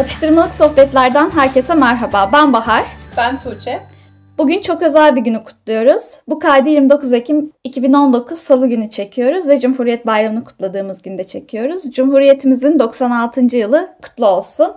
Atıştırmalık 0.00 0.54
sohbetlerden 0.54 1.30
herkese 1.30 1.74
merhaba. 1.74 2.30
Ben 2.32 2.52
Bahar. 2.52 2.84
Ben 3.16 3.38
Tuğçe. 3.38 3.80
Bugün 4.38 4.58
çok 4.58 4.82
özel 4.82 5.16
bir 5.16 5.20
günü 5.20 5.44
kutluyoruz. 5.44 6.20
Bu 6.28 6.38
kaydı 6.38 6.68
29 6.68 7.12
Ekim 7.12 7.52
2019 7.64 8.38
Salı 8.38 8.66
günü 8.66 8.90
çekiyoruz 8.90 9.48
ve 9.48 9.60
Cumhuriyet 9.60 10.06
Bayramı'nı 10.06 10.44
kutladığımız 10.44 11.02
günde 11.02 11.24
çekiyoruz. 11.24 11.90
Cumhuriyetimizin 11.90 12.78
96. 12.78 13.56
yılı 13.56 13.88
kutlu 14.02 14.26
olsun. 14.26 14.72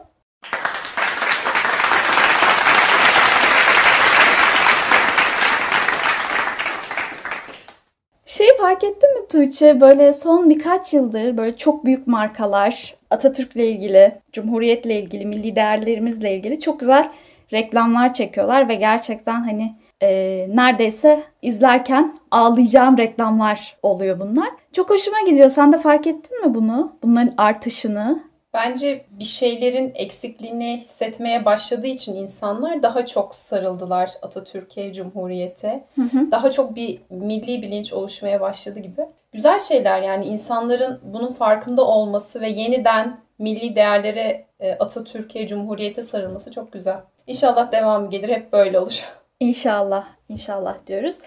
Şeyi 8.26 8.52
fark 8.58 8.84
ettin 8.84 9.21
mi 9.21 9.28
Tuğçe? 9.32 9.82
Böyle 9.82 10.14
son 10.14 10.50
birkaç 10.50 10.93
yıldır 10.93 11.37
böyle 11.37 11.55
çok 11.55 11.86
büyük 11.86 12.07
markalar 12.07 12.96
Atatürk'le 13.14 13.56
ilgili, 13.56 14.16
Cumhuriyet'le 14.32 14.86
ilgili, 14.86 15.26
milli 15.26 15.56
değerlerimizle 15.56 16.36
ilgili 16.36 16.60
çok 16.60 16.80
güzel 16.80 17.10
reklamlar 17.54 18.14
çekiyorlar 18.14 18.70
ve 18.70 18.76
gerçekten 18.76 19.42
hani 19.42 19.76
e, 20.02 20.10
neredeyse 20.50 21.24
izlerken 21.42 22.16
ağlayacağım 22.32 22.98
reklamlar 22.98 23.78
oluyor 23.84 24.20
bunlar. 24.20 24.50
Çok 24.72 24.89
hoşuma 24.89 25.18
gidiyor. 25.30 25.50
Sen 25.50 25.72
de 25.74 25.78
fark 25.78 26.08
ettin 26.08 26.48
mi 26.48 26.56
bunu? 26.56 26.96
Bunların 27.04 27.34
artışını. 27.38 28.24
Bence 28.54 29.06
bir 29.20 29.24
şeylerin 29.24 29.92
eksikliğini 29.96 30.78
hissetmeye 30.78 31.46
başladığı 31.46 31.88
için 31.88 32.16
insanlar 32.16 32.84
daha 32.84 33.06
çok 33.06 33.36
sarıldılar 33.36 34.11
Atatürk'e, 34.22 34.94
Cumhuriyet'e. 34.94 35.84
Hı 35.95 36.02
hı. 36.02 36.31
Daha 36.31 36.52
çok 36.52 36.75
bir 36.75 37.00
milli 37.09 37.61
bilinç 37.61 37.94
oluşmaya 37.94 38.42
başladı 38.42 38.80
gibi. 38.80 39.02
Güzel 39.33 39.59
şeyler 39.59 40.02
yani 40.02 40.25
insanların 40.25 41.00
bunun 41.03 41.31
farkında 41.31 41.86
olması 41.86 42.41
ve 42.41 42.49
yeniden 42.49 43.17
milli 43.39 43.75
değerlere 43.75 44.45
e, 44.59 44.71
Atatürk'e, 44.73 45.47
Cumhuriyet'e 45.47 46.02
sarılması 46.02 46.52
çok 46.52 46.71
güzel. 46.71 46.97
İnşallah 47.27 47.71
devamı 47.71 48.09
gelir. 48.09 48.30
Hep 48.30 48.53
böyle 48.53 48.80
olur. 48.80 49.03
İnşallah, 49.39 50.05
inşallah 50.30 50.75
diyoruz. 50.88 51.19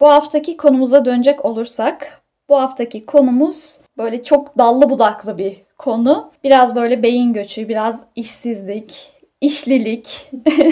Bu 0.00 0.08
haftaki 0.08 0.56
konumuza 0.56 1.04
dönecek 1.04 1.44
olursak, 1.44 2.22
bu 2.48 2.60
haftaki 2.60 3.06
konumuz 3.06 3.80
böyle 3.98 4.22
çok 4.22 4.58
dallı 4.58 4.90
budaklı 4.90 5.38
bir 5.38 5.56
konu. 5.78 6.30
Biraz 6.44 6.76
böyle 6.76 7.02
beyin 7.02 7.32
göçü, 7.32 7.68
biraz 7.68 8.04
işsizlik, 8.16 9.12
işlilik 9.40 10.30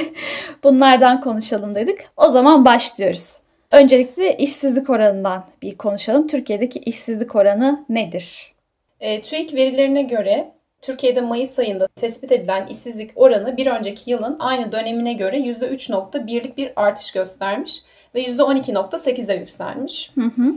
bunlardan 0.64 1.20
konuşalım 1.20 1.74
dedik. 1.74 1.98
O 2.16 2.28
zaman 2.28 2.64
başlıyoruz. 2.64 3.40
Öncelikle 3.72 4.36
işsizlik 4.36 4.90
oranından 4.90 5.44
bir 5.62 5.78
konuşalım. 5.78 6.26
Türkiye'deki 6.26 6.78
işsizlik 6.78 7.36
oranı 7.36 7.84
nedir? 7.88 8.52
E, 9.00 9.22
TÜİK 9.22 9.54
verilerine 9.54 10.02
göre 10.02 10.52
Türkiye'de 10.82 11.20
Mayıs 11.20 11.58
ayında 11.58 11.86
tespit 11.86 12.32
edilen 12.32 12.66
işsizlik 12.66 13.10
oranı 13.14 13.56
bir 13.56 13.66
önceki 13.66 14.10
yılın 14.10 14.36
aynı 14.40 14.72
dönemine 14.72 15.12
göre 15.12 15.38
%3.1'lik 15.38 16.56
bir 16.56 16.72
artış 16.76 17.12
göstermiş 17.12 17.82
ve 18.14 18.22
%12.8'e 18.22 19.36
yükselmiş. 19.36 20.10
Hı 20.14 20.24
hı. 20.24 20.54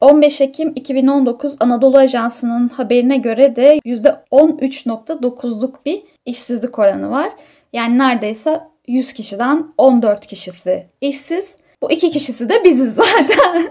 15 0.00 0.40
Ekim 0.40 0.72
2019 0.76 1.56
Anadolu 1.60 1.98
Ajansı'nın 1.98 2.68
haberine 2.68 3.16
göre 3.16 3.56
de 3.56 3.78
%13.9'luk 3.78 5.74
bir 5.86 6.02
işsizlik 6.26 6.78
oranı 6.78 7.10
var. 7.10 7.32
Yani 7.72 7.98
neredeyse 7.98 8.60
100 8.88 9.12
kişiden 9.12 9.74
14 9.78 10.26
kişisi 10.26 10.86
işsiz. 11.00 11.61
Bu 11.82 11.90
iki 11.90 12.10
kişisi 12.10 12.48
de 12.48 12.64
biziz 12.64 12.94
zaten. 12.94 13.68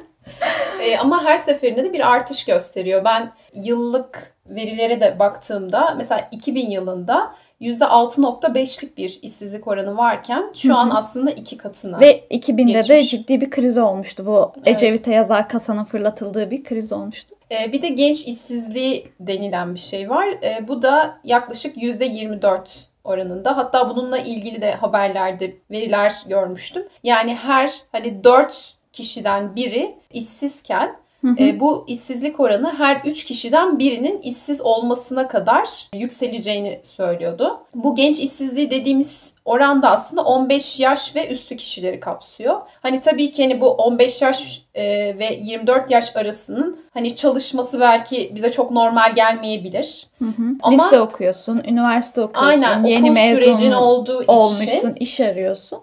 e, 0.84 0.98
ama 0.98 1.24
her 1.24 1.38
seferinde 1.38 1.84
de 1.84 1.94
bir 1.94 2.12
artış 2.12 2.46
gösteriyor. 2.46 3.06
Ben 3.06 3.32
yıllık 3.54 4.34
verilere 4.50 5.02
de 5.02 5.20
baktığımda 5.20 5.94
mesela 5.98 6.28
2000 6.32 6.70
yılında 6.70 7.34
%6.5'lik 7.62 8.98
bir 8.98 9.20
işsizlik 9.22 9.68
oranı 9.68 9.98
varken 9.98 10.44
şu 10.54 10.76
an 10.78 10.90
aslında 10.90 11.32
iki 11.32 11.58
katına 11.58 12.00
Ve 12.00 12.24
2000'de 12.32 12.64
geçmiş. 12.64 12.90
de 12.90 13.04
ciddi 13.04 13.42
bir 13.42 13.50
kriz 13.50 13.78
olmuştu. 13.78 14.26
Bu 14.26 14.52
evet. 14.56 14.68
Ecevit'e 14.68 15.14
yazar 15.14 15.50
kasanın 15.50 15.84
fırlatıldığı 15.84 16.52
bir 16.52 16.64
kriz 16.64 16.94
olmuştu. 16.94 17.36
Ee, 17.52 17.74
bir 17.74 17.82
de 17.82 17.88
genç 17.88 18.28
işsizliği 18.28 19.12
denilen 19.20 19.74
bir 19.74 19.80
şey 19.80 20.10
var. 20.10 20.28
Ee, 20.44 20.68
bu 20.68 20.82
da 20.82 21.18
yaklaşık 21.24 21.78
%24 21.78 22.86
oranında. 23.04 23.58
Hatta 23.58 23.90
bununla 23.90 24.18
ilgili 24.18 24.62
de 24.62 24.74
haberlerde 24.74 25.56
veriler 25.72 26.24
görmüştüm. 26.28 26.88
Yani 27.04 27.36
her 27.36 27.72
hani 27.92 28.24
4 28.24 28.74
kişiden 28.94 29.56
biri 29.56 29.96
işsizken 30.12 30.96
Hı 31.22 31.28
hı. 31.28 31.44
E, 31.44 31.60
bu 31.60 31.86
işsizlik 31.88 32.40
oranı 32.40 32.74
her 32.78 33.02
3 33.06 33.24
kişiden 33.24 33.80
birinin 33.80 34.22
işsiz 34.22 34.62
olmasına 34.62 35.28
kadar 35.28 35.90
yükseleceğini 35.96 36.80
söylüyordu. 36.84 37.60
Bu 37.76 37.96
genç 37.96 38.20
işsizliği 38.20 38.72
dediğimiz 38.72 39.34
oranda 39.46 39.92
aslında 39.92 40.22
15 40.22 40.80
yaş 40.80 41.16
ve 41.16 41.28
üstü 41.28 41.56
kişileri 41.58 42.00
kapsıyor. 42.00 42.62
Hani 42.82 43.02
tabii 43.02 43.32
ki 43.32 43.44
hani 43.44 43.62
bu 43.62 43.70
15 43.70 44.22
yaş 44.22 44.62
e, 44.74 44.84
ve 45.20 45.40
24 45.42 45.92
yaş 45.92 46.16
arasının 46.16 46.80
hani 46.94 47.16
çalışması 47.16 47.80
belki 47.80 48.32
bize 48.36 48.52
çok 48.52 48.72
normal 48.72 49.16
gelmeyebilir. 49.16 50.08
Hı 50.20 50.26
hı. 50.26 50.44
Ama 50.64 50.84
Lise 50.84 51.00
okuyorsun, 51.00 51.62
üniversite 51.68 52.22
okuyorsun, 52.22 52.50
aynen, 52.50 52.84
yeni 52.84 53.12
mezun 53.12 53.72
olduğu 53.72 54.24
olmuşsun, 54.28 54.66
için, 54.66 54.96
iş 54.96 55.22
arıyorsun 55.22 55.80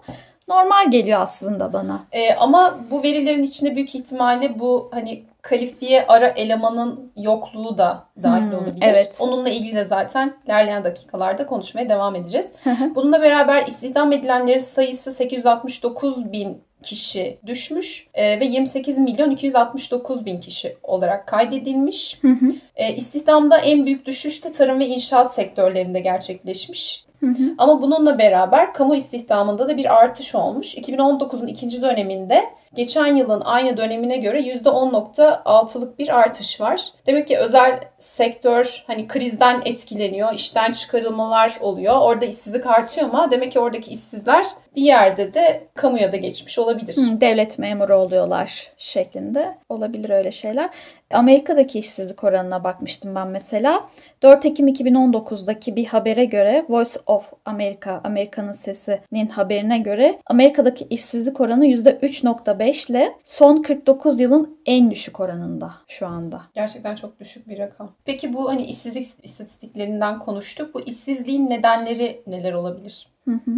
normal 0.49 0.91
geliyor 0.91 1.21
aslında 1.21 1.73
bana. 1.73 1.99
E, 2.11 2.33
ama 2.35 2.79
bu 2.91 3.03
verilerin 3.03 3.43
içinde 3.43 3.75
büyük 3.75 3.95
ihtimalle 3.95 4.59
bu 4.59 4.89
hani 4.91 5.23
kalifiye 5.41 6.05
ara 6.07 6.27
elemanın 6.27 7.11
yokluğu 7.17 7.77
da 7.77 8.05
dahil 8.23 8.41
hmm, 8.41 8.53
olabilir. 8.53 8.81
Evet. 8.81 9.19
Onunla 9.23 9.49
ilgili 9.49 9.75
de 9.75 9.83
zaten 9.83 10.33
ilerleyen 10.45 10.83
dakikalarda 10.83 11.45
konuşmaya 11.45 11.89
devam 11.89 12.15
edeceğiz. 12.15 12.53
Bununla 12.95 13.21
beraber 13.21 13.67
istihdam 13.67 14.13
edilenlerin 14.13 14.57
sayısı 14.57 15.11
869 15.11 16.31
bin 16.31 16.61
kişi 16.83 17.39
düşmüş 17.45 18.07
e, 18.13 18.39
ve 18.39 18.45
28 18.45 18.97
milyon 18.97 19.31
269 19.31 20.25
bin 20.25 20.39
kişi 20.39 20.77
olarak 20.83 21.27
kaydedilmiş. 21.27 22.19
Hı 22.21 22.27
hı. 22.27 22.45
E, 22.75 22.95
istihdamda 22.95 23.57
en 23.57 23.85
büyük 23.85 24.05
düşüş 24.05 24.45
de 24.45 24.51
tarım 24.51 24.79
ve 24.79 24.87
inşaat 24.87 25.33
sektörlerinde 25.33 25.99
gerçekleşmiş. 25.99 27.08
Hı 27.19 27.25
hı. 27.25 27.53
Ama 27.57 27.81
bununla 27.81 28.19
beraber 28.19 28.73
kamu 28.73 28.95
istihdamında 28.95 29.67
da 29.67 29.77
bir 29.77 29.99
artış 29.99 30.35
olmuş. 30.35 30.75
2019'un 30.75 31.47
ikinci 31.47 31.81
döneminde 31.81 32.43
geçen 32.73 33.15
yılın 33.15 33.41
aynı 33.41 33.77
dönemine 33.77 34.17
göre 34.17 34.41
%10.6'lık 34.41 35.99
bir 35.99 36.19
artış 36.19 36.61
var. 36.61 36.81
Demek 37.07 37.27
ki 37.27 37.37
özel 37.37 37.79
sektör 37.97 38.83
hani 38.87 39.07
krizden 39.07 39.61
etkileniyor, 39.65 40.33
işten 40.33 40.71
çıkarılmalar 40.71 41.57
oluyor. 41.61 41.95
Orada 42.01 42.25
işsizlik 42.25 42.65
artıyor 42.65 43.09
ama 43.09 43.31
demek 43.31 43.51
ki 43.51 43.59
oradaki 43.59 43.91
işsizler 43.91 44.45
bir 44.75 44.81
yerde 44.81 45.33
de 45.33 45.67
kamuya 45.73 46.11
da 46.11 46.17
geçmiş 46.17 46.59
olabilir. 46.59 46.97
Hı, 46.97 47.21
devlet 47.21 47.59
memuru 47.59 47.95
oluyorlar 47.95 48.71
şeklinde. 48.77 49.57
Olabilir 49.69 50.09
öyle 50.09 50.31
şeyler. 50.31 50.69
Amerika'daki 51.13 51.79
işsizlik 51.79 52.23
oranına 52.23 52.63
bakmıştım 52.63 53.15
ben 53.15 53.27
mesela. 53.27 53.83
4 54.23 54.45
Ekim 54.45 54.67
2019'daki 54.67 55.75
bir 55.75 55.85
habere 55.85 56.25
göre 56.25 56.65
Voice 56.69 56.99
of 57.05 57.33
America, 57.45 58.01
Amerika'nın 58.03 58.51
sesinin 58.51 59.27
haberine 59.27 59.79
göre 59.79 60.19
Amerika'daki 60.25 60.87
işsizlik 60.89 61.41
oranı 61.41 61.65
%3.5 61.65 62.91
ile 62.91 63.13
son 63.23 63.61
49 63.61 64.19
yılın 64.19 64.57
en 64.65 64.91
düşük 64.91 65.19
oranında 65.19 65.73
şu 65.87 66.07
anda. 66.07 66.41
Gerçekten 66.55 66.95
çok 66.95 67.19
düşük 67.19 67.49
bir 67.49 67.59
rakam. 67.59 67.91
Peki 68.05 68.33
bu 68.33 68.49
hani 68.49 68.63
işsizlik 68.63 69.05
istatistiklerinden 69.23 70.19
konuştuk. 70.19 70.73
Bu 70.73 70.81
işsizliğin 70.81 71.49
nedenleri 71.49 72.21
neler 72.27 72.53
olabilir? 72.53 73.07
Hı 73.25 73.31
hı. 73.31 73.51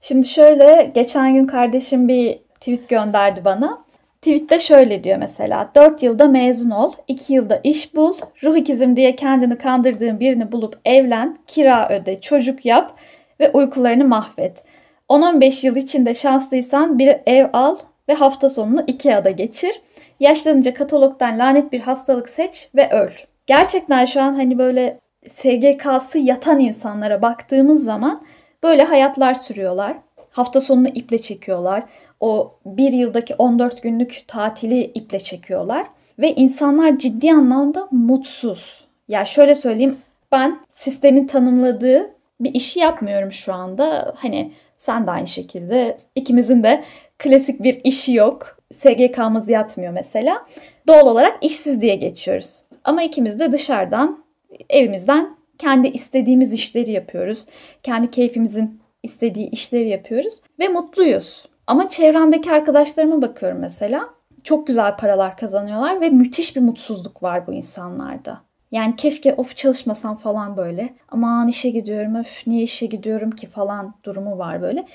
Şimdi 0.00 0.26
şöyle 0.26 0.92
geçen 0.94 1.34
gün 1.34 1.46
kardeşim 1.46 2.08
bir 2.08 2.38
tweet 2.60 2.88
gönderdi 2.88 3.44
bana. 3.44 3.87
Tweette 4.22 4.60
şöyle 4.60 5.04
diyor 5.04 5.18
mesela 5.18 5.70
4 5.74 6.02
yılda 6.02 6.28
mezun 6.28 6.70
ol, 6.70 6.92
2 7.08 7.32
yılda 7.32 7.60
iş 7.64 7.94
bul, 7.94 8.14
ruh 8.42 8.56
ikizim 8.56 8.96
diye 8.96 9.16
kendini 9.16 9.58
kandırdığın 9.58 10.20
birini 10.20 10.52
bulup 10.52 10.80
evlen, 10.84 11.38
kira 11.46 11.88
öde, 11.88 12.20
çocuk 12.20 12.66
yap 12.66 12.98
ve 13.40 13.50
uykularını 13.50 14.04
mahvet. 14.04 14.64
10-15 15.08 15.66
yıl 15.66 15.76
içinde 15.76 16.14
şanslıysan 16.14 16.98
bir 16.98 17.16
ev 17.26 17.46
al 17.52 17.76
ve 18.08 18.14
hafta 18.14 18.48
sonunu 18.48 18.84
Ikea'da 18.86 19.30
geçir. 19.30 19.80
Yaşlanınca 20.20 20.74
katalogdan 20.74 21.38
lanet 21.38 21.72
bir 21.72 21.80
hastalık 21.80 22.28
seç 22.28 22.68
ve 22.76 22.90
öl. 22.90 23.10
Gerçekten 23.46 24.04
şu 24.04 24.22
an 24.22 24.32
hani 24.32 24.58
böyle 24.58 24.98
SGK'sı 25.28 26.18
yatan 26.18 26.58
insanlara 26.58 27.22
baktığımız 27.22 27.84
zaman 27.84 28.22
böyle 28.62 28.84
hayatlar 28.84 29.34
sürüyorlar. 29.34 29.96
Hafta 30.38 30.60
sonunu 30.60 30.88
iple 30.88 31.18
çekiyorlar. 31.18 31.82
O 32.20 32.54
bir 32.66 32.92
yıldaki 32.92 33.34
14 33.34 33.82
günlük 33.82 34.24
tatili 34.28 34.84
iple 34.84 35.18
çekiyorlar. 35.18 35.86
Ve 36.18 36.34
insanlar 36.34 36.98
ciddi 36.98 37.32
anlamda 37.32 37.88
mutsuz. 37.90 38.84
Ya 39.08 39.24
şöyle 39.24 39.54
söyleyeyim 39.54 39.98
ben 40.32 40.60
sistemin 40.68 41.26
tanımladığı 41.26 42.10
bir 42.40 42.54
işi 42.54 42.80
yapmıyorum 42.80 43.32
şu 43.32 43.54
anda. 43.54 44.14
Hani 44.16 44.52
sen 44.76 45.06
de 45.06 45.10
aynı 45.10 45.26
şekilde 45.26 45.96
ikimizin 46.14 46.62
de 46.62 46.84
klasik 47.18 47.62
bir 47.62 47.80
işi 47.84 48.14
yok. 48.14 48.58
SGK'mız 48.72 49.50
yatmıyor 49.50 49.92
mesela. 49.92 50.46
Doğal 50.86 51.06
olarak 51.06 51.44
işsiz 51.44 51.80
diye 51.80 51.94
geçiyoruz. 51.94 52.64
Ama 52.84 53.02
ikimiz 53.02 53.40
de 53.40 53.52
dışarıdan 53.52 54.24
evimizden 54.70 55.36
kendi 55.58 55.88
istediğimiz 55.88 56.54
işleri 56.54 56.92
yapıyoruz. 56.92 57.46
Kendi 57.82 58.10
keyfimizin 58.10 58.80
istediği 59.02 59.50
işleri 59.50 59.88
yapıyoruz 59.88 60.40
ve 60.58 60.68
mutluyuz. 60.68 61.46
Ama 61.66 61.88
çevremdeki 61.88 62.52
arkadaşlarıma 62.52 63.22
bakıyorum 63.22 63.58
mesela. 63.58 64.08
Çok 64.44 64.66
güzel 64.66 64.96
paralar 64.96 65.36
kazanıyorlar 65.36 66.00
ve 66.00 66.10
müthiş 66.10 66.56
bir 66.56 66.60
mutsuzluk 66.60 67.22
var 67.22 67.46
bu 67.46 67.52
insanlarda. 67.52 68.40
Yani 68.70 68.96
keşke 68.96 69.34
of 69.34 69.56
çalışmasam 69.56 70.16
falan 70.16 70.56
böyle. 70.56 70.94
Aman 71.08 71.48
işe 71.48 71.70
gidiyorum 71.70 72.14
öf 72.14 72.46
niye 72.46 72.62
işe 72.62 72.86
gidiyorum 72.86 73.30
ki 73.30 73.46
falan 73.46 73.94
durumu 74.04 74.38
var 74.38 74.62
böyle. 74.62 74.86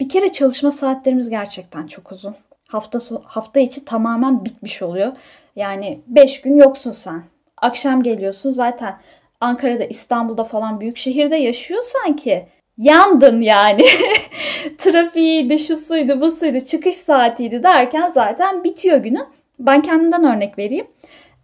Bir 0.00 0.08
kere 0.08 0.32
çalışma 0.32 0.70
saatlerimiz 0.70 1.30
gerçekten 1.30 1.86
çok 1.86 2.12
uzun. 2.12 2.34
Hafta 2.68 2.98
hafta 3.24 3.60
içi 3.60 3.84
tamamen 3.84 4.44
bitmiş 4.44 4.82
oluyor. 4.82 5.12
Yani 5.56 6.00
5 6.06 6.40
gün 6.40 6.56
yoksun 6.56 6.92
sen. 6.92 7.22
Akşam 7.56 8.02
geliyorsun 8.02 8.50
zaten 8.50 9.00
Ankara'da, 9.40 9.84
İstanbul'da 9.84 10.44
falan 10.44 10.80
büyük 10.80 10.96
şehirde 10.96 11.36
yaşıyorsan 11.36 12.16
ki 12.16 12.48
yandın 12.80 13.40
yani. 13.40 13.84
Trafiğiydi, 14.78 15.58
şu 15.58 15.76
suydu, 15.76 16.20
bu 16.20 16.30
suydu, 16.30 16.60
çıkış 16.60 16.94
saatiydi 16.94 17.62
derken 17.62 18.12
zaten 18.14 18.64
bitiyor 18.64 18.98
günün. 18.98 19.24
Ben 19.58 19.82
kendimden 19.82 20.24
örnek 20.24 20.58
vereyim. 20.58 20.86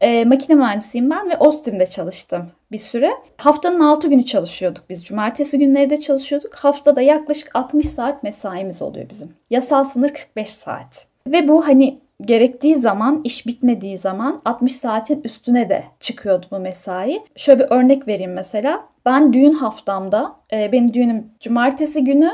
E, 0.00 0.24
makine 0.24 0.56
mühendisiyim 0.56 1.10
ben 1.10 1.30
ve 1.30 1.36
Ostim'de 1.36 1.86
çalıştım 1.86 2.50
bir 2.72 2.78
süre. 2.78 3.10
Haftanın 3.36 3.80
6 3.80 4.08
günü 4.08 4.24
çalışıyorduk 4.24 4.84
biz. 4.90 5.04
Cumartesi 5.04 5.58
günleri 5.58 5.90
de 5.90 6.00
çalışıyorduk. 6.00 6.54
Haftada 6.54 7.00
yaklaşık 7.00 7.56
60 7.56 7.88
saat 7.88 8.22
mesaimiz 8.22 8.82
oluyor 8.82 9.08
bizim. 9.10 9.34
Yasal 9.50 9.84
sınır 9.84 10.08
45 10.08 10.48
saat. 10.48 11.06
Ve 11.26 11.48
bu 11.48 11.66
hani 11.66 11.98
gerektiği 12.20 12.76
zaman, 12.76 13.20
iş 13.24 13.46
bitmediği 13.46 13.96
zaman 13.96 14.40
60 14.44 14.72
saatin 14.72 15.20
üstüne 15.24 15.68
de 15.68 15.84
çıkıyordu 16.00 16.46
bu 16.50 16.58
mesai. 16.58 17.22
Şöyle 17.36 17.64
bir 17.64 17.70
örnek 17.70 18.08
vereyim 18.08 18.32
mesela. 18.32 18.88
Ben 19.06 19.32
düğün 19.32 19.52
haftamda, 19.52 20.36
e, 20.52 20.72
benim 20.72 20.94
düğünüm 20.94 21.30
cumartesi 21.40 22.04
günü 22.04 22.30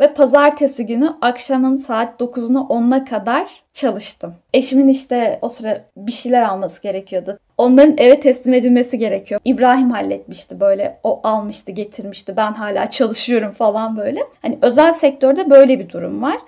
ve 0.00 0.14
pazartesi 0.14 0.86
günü 0.86 1.16
akşamın 1.20 1.76
saat 1.76 2.20
9'una 2.20 2.58
10'una 2.58 3.04
kadar 3.04 3.62
çalıştım. 3.72 4.34
Eşimin 4.54 4.88
işte 4.88 5.38
o 5.42 5.48
sıra 5.48 5.84
bir 5.96 6.12
şeyler 6.12 6.42
alması 6.42 6.82
gerekiyordu. 6.82 7.38
Onların 7.58 7.98
eve 7.98 8.20
teslim 8.20 8.54
edilmesi 8.54 8.98
gerekiyor. 8.98 9.40
İbrahim 9.44 9.90
halletmişti 9.90 10.60
böyle. 10.60 11.00
O 11.02 11.20
almıştı, 11.24 11.72
getirmişti. 11.72 12.36
Ben 12.36 12.52
hala 12.52 12.90
çalışıyorum 12.90 13.50
falan 13.50 13.96
böyle. 13.96 14.20
Hani 14.42 14.58
özel 14.62 14.92
sektörde 14.92 15.50
böyle 15.50 15.78
bir 15.78 15.88
durum 15.88 16.22
var. 16.22 16.38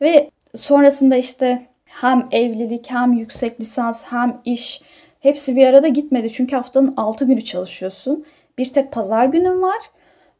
Ve 0.00 0.30
sonrasında 0.54 1.16
işte 1.16 1.66
hem 1.84 2.28
evlilik 2.30 2.90
hem 2.90 3.12
yüksek 3.12 3.60
lisans 3.60 4.04
hem 4.10 4.40
iş 4.44 4.82
hepsi 5.20 5.56
bir 5.56 5.66
arada 5.66 5.88
gitmedi. 5.88 6.32
Çünkü 6.32 6.56
haftanın 6.56 6.94
6 6.96 7.24
günü 7.24 7.42
çalışıyorsun. 7.42 8.24
Bir 8.58 8.72
tek 8.72 8.92
pazar 8.92 9.24
günüm 9.24 9.62
var. 9.62 9.80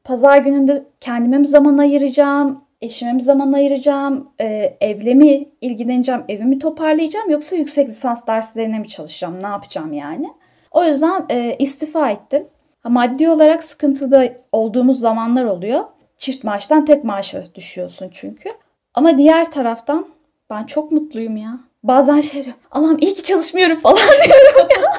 Pazar 0.05 0.39
gününde 0.39 0.85
kendime 1.01 1.39
mi 1.39 1.47
zaman 1.47 1.79
ayıracağım, 1.79 2.65
eşime 2.81 3.13
mi 3.13 3.23
zaman 3.23 3.53
ayıracağım, 3.53 4.29
e, 4.41 4.77
evle 4.81 5.15
mi 5.15 5.49
ilgileneceğim, 5.61 6.25
evimi 6.29 6.59
toparlayacağım 6.59 7.31
yoksa 7.31 7.57
yüksek 7.57 7.89
lisans 7.89 8.27
derslerine 8.27 8.79
mi 8.79 8.89
çalışacağım, 8.89 9.43
ne 9.43 9.47
yapacağım 9.47 9.93
yani. 9.93 10.29
O 10.71 10.85
yüzden 10.85 11.27
e, 11.31 11.57
istifa 11.59 12.11
ettim. 12.11 12.47
Maddi 12.85 13.29
olarak 13.29 13.65
sıkıntıda 13.65 14.33
olduğumuz 14.53 15.01
zamanlar 15.01 15.45
oluyor. 15.45 15.85
Çift 16.19 16.45
maaştan 16.45 16.85
tek 16.85 17.05
maaşa 17.05 17.55
düşüyorsun 17.55 18.09
çünkü. 18.13 18.49
Ama 18.95 19.17
diğer 19.17 19.51
taraftan 19.51 20.07
ben 20.51 20.65
çok 20.65 20.93
mutluyum 20.93 21.37
ya. 21.37 21.61
Bazen 21.83 22.21
şey 22.21 22.45
diyorum. 22.45 22.61
Allah'ım 22.71 22.99
iyi 22.99 23.15
ki 23.15 23.23
çalışmıyorum 23.23 23.79
falan 23.79 23.97
diyorum 24.25 24.69
ya. 24.77 24.93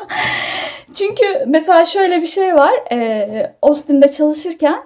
Çünkü 0.93 1.23
mesela 1.47 1.85
şöyle 1.85 2.21
bir 2.21 2.27
şey 2.27 2.55
var. 2.55 2.71
E, 2.91 3.55
Austin'de 3.61 4.11
çalışırken 4.11 4.83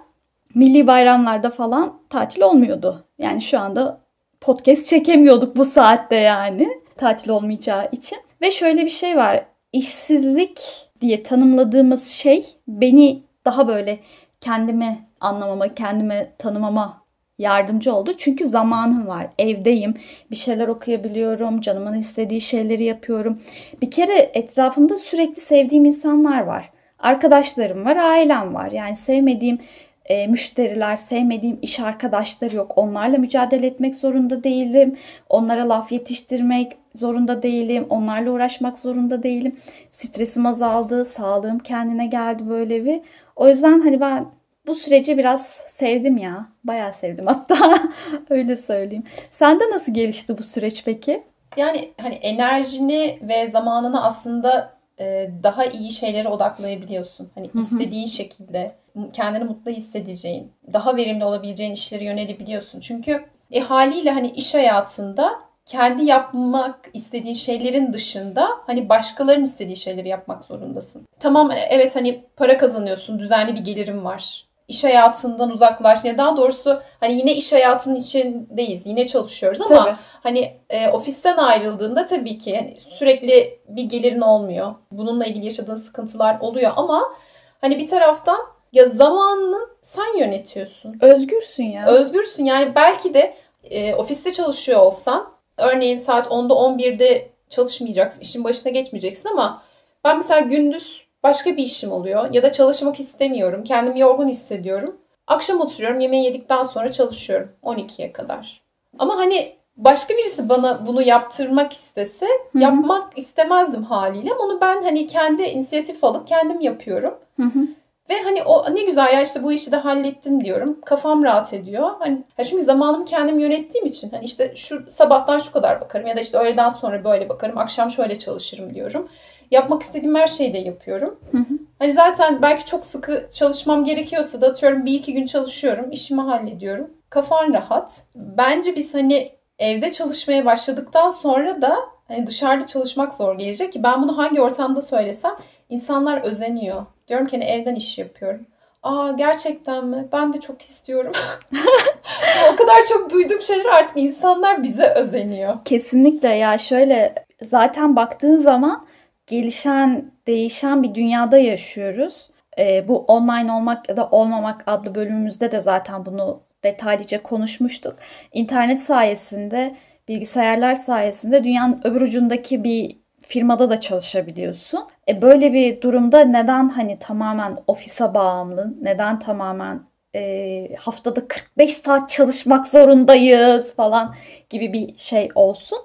milli 0.56 0.88
bayramlarda 0.88 1.50
falan 1.50 2.00
tatil 2.09 2.42
olmuyordu. 2.42 3.06
Yani 3.18 3.42
şu 3.42 3.59
anda 3.59 4.01
podcast 4.42 4.86
çekemiyorduk 4.86 5.57
bu 5.57 5.65
saatte 5.65 6.15
yani. 6.15 6.68
Tatil 6.98 7.30
olmayacağı 7.30 7.89
için. 7.92 8.18
Ve 8.42 8.51
şöyle 8.51 8.83
bir 8.83 8.89
şey 8.89 9.18
var. 9.18 9.45
İşsizlik 9.74 10.59
diye 11.01 11.24
tanımladığımız 11.24 12.07
şey 12.07 12.45
beni 12.68 13.24
daha 13.45 13.68
böyle 13.68 14.00
kendimi 14.42 15.07
anlamama, 15.19 15.74
kendimi 15.75 16.31
tanımama 16.38 17.01
yardımcı 17.38 17.94
oldu. 17.94 18.13
Çünkü 18.18 18.48
zamanım 18.48 19.07
var. 19.07 19.28
Evdeyim. 19.39 19.94
Bir 20.31 20.36
şeyler 20.36 20.68
okuyabiliyorum. 20.68 21.62
Canımın 21.62 21.94
istediği 21.94 22.42
şeyleri 22.42 22.84
yapıyorum. 22.84 23.39
Bir 23.81 23.92
kere 23.92 24.31
etrafımda 24.34 24.98
sürekli 24.98 25.42
sevdiğim 25.42 25.86
insanlar 25.86 26.42
var. 26.42 26.72
Arkadaşlarım 27.00 27.86
var, 27.86 27.95
ailem 27.95 28.54
var. 28.54 28.72
Yani 28.72 28.95
sevmediğim 28.95 29.60
e, 30.06 30.28
müşteriler, 30.28 30.95
sevmediğim 30.95 31.60
iş 31.62 31.80
arkadaşları 31.80 32.56
yok. 32.56 32.74
Onlarla 32.75 33.18
mücadele 33.18 33.68
etmek 33.68 33.95
zorunda 33.95 34.44
değilim. 34.44 34.95
Onlara 35.30 35.69
laf 35.69 35.92
yetiştirmek 35.92 36.78
zorunda 36.95 37.44
değilim. 37.44 37.86
Onlarla 37.90 38.31
uğraşmak 38.31 38.80
zorunda 38.80 39.24
değilim. 39.24 39.56
Stresim 39.90 40.45
azaldı, 40.45 41.06
sağlığım 41.06 41.60
kendine 41.60 42.06
geldi 42.06 42.50
böyle 42.50 42.86
bir. 42.86 43.00
O 43.36 43.50
yüzden 43.50 43.80
hani 43.80 44.01
ben 44.01 44.25
bu 44.68 44.75
süreci 44.75 45.18
biraz 45.18 45.46
sevdim 45.68 46.18
ya. 46.18 46.48
Bayağı 46.64 46.94
sevdim 46.94 47.25
hatta 47.28 47.74
öyle 48.30 48.58
söyleyeyim. 48.58 49.04
Sende 49.31 49.64
nasıl 49.69 49.94
gelişti 49.94 50.38
bu 50.38 50.44
süreç 50.44 50.86
peki? 50.86 51.24
Yani 51.58 51.90
hani 52.02 52.16
enerjini 52.16 53.19
ve 53.22 53.48
zamanını 53.48 54.04
aslında 54.04 54.78
e, 55.00 55.30
daha 55.44 55.66
iyi 55.66 55.92
şeylere 55.92 56.28
odaklayabiliyorsun. 56.28 57.30
Hani 57.36 57.50
istediğin 57.54 58.06
şekilde 58.06 58.75
kendini 59.14 59.44
mutlu 59.44 59.72
hissedeceğin, 59.72 60.52
daha 60.74 60.96
verimli 60.96 61.25
olabileceğin 61.25 61.72
işleri 61.72 62.06
yönelebiliyorsun. 62.06 62.80
Çünkü 62.80 63.25
e, 63.52 63.60
haliyle 63.60 64.12
hani 64.12 64.31
iş 64.31 64.56
hayatında 64.56 65.31
kendi 65.66 66.06
yapmak 66.06 66.90
istediğin 66.94 67.34
şeylerin 67.34 67.94
dışında 67.94 68.50
hani 68.66 68.90
başkalarının 68.90 69.44
istediği 69.44 69.75
şeyleri 69.75 70.08
yapmak 70.08 70.46
zorundasın. 70.46 71.08
Tamam 71.19 71.52
e, 71.52 71.60
evet 71.69 71.96
hani 71.96 72.25
para 72.36 72.58
kazanıyorsun, 72.58 73.19
düzenli 73.19 73.56
bir 73.56 73.64
gelirim 73.64 74.06
var 74.06 74.47
iş 74.68 74.84
hayatından 74.84 75.52
uzaklaş. 75.52 76.06
Yani 76.06 76.18
daha 76.18 76.38
doğrusu 76.38 76.81
hani 77.00 77.14
yine 77.14 77.34
iş 77.34 77.54
hayatının 77.54 77.96
içindeyiz. 77.96 78.88
Yine 78.88 79.08
çalışıyoruz 79.08 79.62
ama 79.62 79.84
tabii. 79.84 79.96
hani 80.24 80.58
e, 80.69 80.90
ofisten 80.90 81.38
ayrıldığında 81.38 82.06
tabii 82.06 82.38
ki 82.38 82.50
yani 82.50 82.78
sürekli 82.90 83.60
bir 83.68 83.84
gelirin 83.84 84.22
olmuyor. 84.22 84.75
Bununla 84.92 85.25
ilgili 85.25 85.46
yaşadığın 85.46 85.76
sıkıntılar 85.76 86.40
oluyor 86.40 86.71
ama 86.76 87.14
hani 87.62 87.78
bir 87.78 87.88
taraftan 87.88 88.40
ya 88.74 88.86
zamanını 88.86 89.69
sen 89.81 90.18
yönetiyorsun. 90.18 90.97
Özgürsün 91.02 91.64
ya. 91.64 91.86
Özgürsün 91.86 92.45
yani 92.45 92.76
belki 92.76 93.14
de 93.14 93.36
e, 93.64 93.95
ofiste 93.95 94.31
çalışıyor 94.31 94.80
olsan 94.80 95.30
örneğin 95.57 95.97
saat 95.97 96.28
10'da 96.28 96.54
11'de 96.54 97.30
çalışmayacaksın. 97.50 98.21
işin 98.21 98.44
başına 98.44 98.71
geçmeyeceksin 98.71 99.30
ama 99.30 99.64
ben 100.04 100.18
mesela 100.18 100.40
gündüz 100.40 101.06
başka 101.28 101.57
bir 101.57 101.64
işim 101.64 101.92
oluyor 101.92 102.34
ya 102.34 102.44
da 102.44 102.52
çalışmak 102.52 103.00
istemiyorum. 103.00 103.64
Kendimi 103.64 104.00
yorgun 104.00 104.28
hissediyorum. 104.28 104.98
Akşam 105.28 105.62
oturuyorum 105.62 106.00
yemeği 106.00 106.26
yedikten 106.26 106.64
sonra 106.64 106.92
çalışıyorum 106.92 107.50
12'ye 107.64 108.12
kadar. 108.12 108.62
Ama 109.00 109.18
hani 109.18 109.56
başka 109.78 110.14
birisi 110.14 110.50
bana 110.50 110.88
bunu 110.88 111.02
yaptırmak 111.02 111.74
istese 111.74 112.26
Hı-hı. 112.26 112.64
yapmak 112.64 113.18
istemezdim 113.18 113.84
haliyle. 113.84 114.34
Onu 114.34 114.62
ben 114.62 114.84
hani 114.84 115.07
kendi 115.07 115.44
inisiyatif 115.44 116.04
alıp 116.04 116.28
kendim 116.28 116.62
yapıyorum. 116.62 117.14
Hı-hı. 117.40 117.68
Ve 118.10 118.24
hani 118.24 118.44
o 118.44 118.76
ne 118.76 118.84
güzel 118.84 119.14
ya 119.14 119.22
işte 119.22 119.44
bu 119.44 119.52
işi 119.52 119.72
de 119.72 119.76
hallettim 119.76 120.44
diyorum. 120.44 120.81
Kafam 120.86 121.24
rahat 121.24 121.54
ediyor. 121.54 121.90
Hani 122.00 122.24
ya 122.38 122.46
çünkü 122.46 122.64
zamanımı 122.64 123.06
kendim 123.06 123.40
yönettiğim 123.40 123.88
için 123.88 124.10
hani 124.10 124.26
işte 124.26 124.56
şu 124.56 124.92
sabahtan 124.92 125.40
şu 125.40 125.52
kadar 125.52 125.81
bakarım 125.81 126.07
ya 126.07 126.16
da 126.16 126.19
işte 126.19 126.38
öğleden 126.38 126.69
sonra 126.69 127.04
böyle 127.04 127.30
bakarım. 127.30 127.57
Akşam 127.57 127.92
şöyle 127.92 128.16
çalışırım 128.16 128.74
diyorum 128.74 129.10
yapmak 129.51 129.81
istediğim 129.81 130.16
her 130.16 130.27
şeyi 130.27 130.54
de 130.54 130.57
yapıyorum. 130.57 131.19
Hı 131.31 131.37
hı. 131.37 131.57
Hani 131.80 131.92
zaten 131.92 132.42
belki 132.42 132.66
çok 132.66 132.85
sıkı 132.85 133.27
çalışmam 133.31 133.83
gerekiyorsa 133.83 134.42
da 134.42 134.47
atıyorum 134.47 134.85
bir 134.85 134.94
iki 134.94 135.13
gün 135.13 135.25
çalışıyorum, 135.25 135.92
işimi 135.92 136.21
hallediyorum. 136.21 136.89
Kafan 137.09 137.54
rahat. 137.54 138.04
Bence 138.16 138.75
biz 138.75 138.94
hani 138.94 139.31
evde 139.59 139.92
çalışmaya 139.92 140.45
başladıktan 140.45 141.09
sonra 141.09 141.61
da 141.61 141.77
hani 142.07 142.27
dışarıda 142.27 142.66
çalışmak 142.66 143.13
zor 143.13 143.37
gelecek 143.37 143.73
ki 143.73 143.83
ben 143.83 144.04
bunu 144.04 144.18
hangi 144.18 144.42
ortamda 144.42 144.81
söylesem 144.81 145.35
insanlar 145.69 146.21
özeniyor. 146.21 146.85
Diyorum 147.07 147.27
ki 147.27 147.37
hani 147.37 147.49
evden 147.49 147.75
iş 147.75 147.97
yapıyorum. 147.97 148.45
Aa 148.83 149.11
gerçekten 149.11 149.85
mi? 149.85 150.07
Ben 150.11 150.33
de 150.33 150.39
çok 150.39 150.61
istiyorum. 150.61 151.11
o 152.54 152.56
kadar 152.56 152.81
çok 152.94 153.11
duyduğum 153.11 153.42
şeyler 153.42 153.66
artık 153.66 153.97
insanlar 153.97 154.63
bize 154.63 154.85
özeniyor. 154.87 155.57
Kesinlikle 155.66 156.30
ya 156.30 156.57
şöyle 156.57 157.16
zaten 157.42 157.95
baktığın 157.95 158.37
zaman 158.37 158.85
gelişen, 159.28 160.12
değişen 160.28 160.84
bir 160.84 160.96
dünyada 160.96 161.38
yaşıyoruz. 161.38 162.30
E, 162.60 162.88
bu 162.88 162.98
online 163.00 163.52
olmak 163.52 163.90
ya 163.90 163.98
da 163.98 164.10
olmamak 164.10 164.64
adlı 164.68 164.96
bölümümüzde 164.96 165.52
de 165.52 165.60
zaten 165.60 166.06
bunu 166.06 166.42
detaylıca 166.64 167.24
konuşmuştuk. 167.24 167.96
İnternet 168.34 168.81
sayesinde, 168.81 169.76
bilgisayarlar 170.07 170.76
sayesinde 170.76 171.44
dünyanın 171.44 171.81
öbür 171.84 172.02
ucundaki 172.02 172.64
bir 172.64 172.98
firmada 173.19 173.69
da 173.69 173.80
çalışabiliyorsun. 173.80 174.88
E 175.10 175.22
böyle 175.22 175.54
bir 175.54 175.81
durumda 175.81 176.19
neden 176.19 176.69
hani 176.69 177.00
tamamen 177.00 177.57
ofise 177.68 178.14
bağımlı, 178.14 178.74
neden 178.81 179.19
tamamen 179.19 179.81
e, 180.16 180.76
haftada 180.76 181.28
45 181.28 181.74
saat 181.74 182.10
çalışmak 182.10 182.68
zorundayız 182.68 183.76
falan 183.76 184.16
gibi 184.50 184.74
bir 184.74 184.98
şey 184.98 185.30
olsun. 185.36 185.80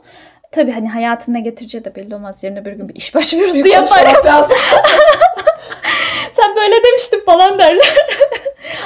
Tabii 0.52 0.72
hani 0.72 0.88
hayatın 0.88 1.34
ne 1.34 1.40
getireceği 1.40 1.84
de 1.84 1.94
belli 1.94 2.14
olmaz. 2.14 2.44
Yarın 2.44 2.64
bir 2.64 2.72
gün 2.72 2.88
bir 2.88 2.94
iş 2.94 3.14
başvurusu 3.14 3.68
yaparım. 3.68 4.26
lazım. 4.26 4.56
Sen 6.32 6.56
böyle 6.56 6.84
demiştin 6.84 7.20
falan 7.26 7.58
derler. 7.58 7.96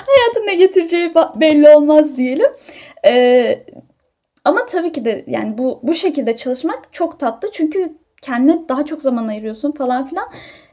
hayatın 0.07 0.47
ne 0.47 0.55
getireceği 0.55 1.15
belli 1.37 1.69
olmaz 1.69 2.17
diyelim. 2.17 2.53
Ee, 3.07 3.65
ama 4.45 4.67
tabii 4.67 4.93
ki 4.93 5.05
de 5.05 5.25
yani 5.27 5.59
bu 5.59 5.81
bu 5.83 5.95
şekilde 5.95 6.37
çalışmak 6.37 6.93
çok 6.93 7.21
tatlı. 7.21 7.51
Çünkü 7.51 7.93
kendine 8.23 8.69
daha 8.69 8.85
çok 8.85 9.03
zaman 9.03 9.29
ayırıyorsun 9.29 9.73
falan 9.73 10.09
filan. 10.09 10.29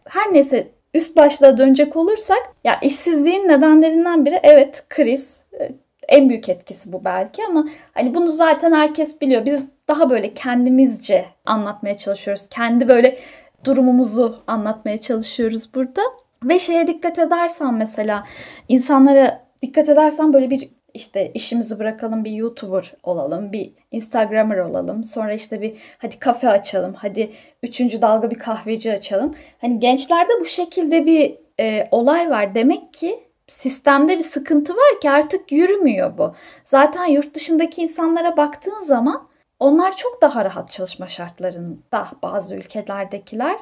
Her 0.10 0.34
neyse 0.34 0.68
üst 0.94 1.18
başlığa 1.18 1.58
dönecek 1.58 1.96
olursak 1.96 2.42
ya 2.64 2.80
işsizliğin 2.82 3.48
nedenlerinden 3.48 4.26
biri 4.26 4.40
evet 4.44 4.86
kriz 4.90 5.48
e, 5.60 5.72
en 6.08 6.30
büyük 6.30 6.50
etkisi 6.50 6.94
bu 6.94 7.06
belki 7.06 7.46
ama 7.46 7.66
hani 7.94 8.16
bunu 8.16 8.32
zaten 8.32 8.74
herkes 8.74 9.22
biliyor. 9.22 9.46
Biz 9.46 9.66
daha 9.88 10.10
böyle 10.10 10.34
kendimizce 10.34 11.26
anlatmaya 11.46 11.98
çalışıyoruz. 11.98 12.48
Kendi 12.50 12.88
böyle 12.88 13.18
durumumuzu 13.66 14.44
anlatmaya 14.48 14.98
çalışıyoruz 14.98 15.74
burada. 15.76 16.02
Ve 16.44 16.60
şeye 16.60 16.88
dikkat 16.88 17.20
edersen 17.20 17.74
mesela 17.74 18.24
insanlara 18.70 19.48
dikkat 19.62 19.90
edersen 19.90 20.34
böyle 20.34 20.50
bir 20.50 20.70
işte 20.94 21.32
işimizi 21.34 21.80
bırakalım 21.80 22.26
bir 22.26 22.32
YouTuber 22.32 22.94
olalım, 23.04 23.52
bir 23.52 23.74
Instagramer 23.92 24.58
olalım. 24.58 25.04
Sonra 25.04 25.34
işte 25.34 25.62
bir 25.62 25.74
hadi 25.98 26.20
kafe 26.20 26.50
açalım, 26.50 26.94
hadi 26.94 27.32
üçüncü 27.64 28.02
dalga 28.02 28.32
bir 28.32 28.40
kahveci 28.40 28.94
açalım. 28.94 29.36
Hani 29.62 29.80
gençlerde 29.80 30.32
bu 30.40 30.46
şekilde 30.46 31.06
bir 31.06 31.36
e, 31.60 31.88
olay 31.92 32.30
var. 32.30 32.56
Demek 32.56 32.94
ki 32.94 33.20
sistemde 33.48 34.18
bir 34.18 34.24
sıkıntı 34.24 34.74
var 34.74 35.02
ki 35.02 35.10
artık 35.10 35.52
yürümüyor 35.52 36.18
bu. 36.18 36.34
Zaten 36.64 37.06
yurt 37.06 37.34
dışındaki 37.34 37.82
insanlara 37.82 38.38
baktığın 38.38 38.82
zaman 38.82 39.28
onlar 39.64 39.96
çok 39.96 40.22
daha 40.22 40.46
rahat 40.46 40.72
çalışma 40.72 41.08
şartlarında 41.08 42.08
bazı 42.24 42.56
ülkelerdekiler 42.56 43.58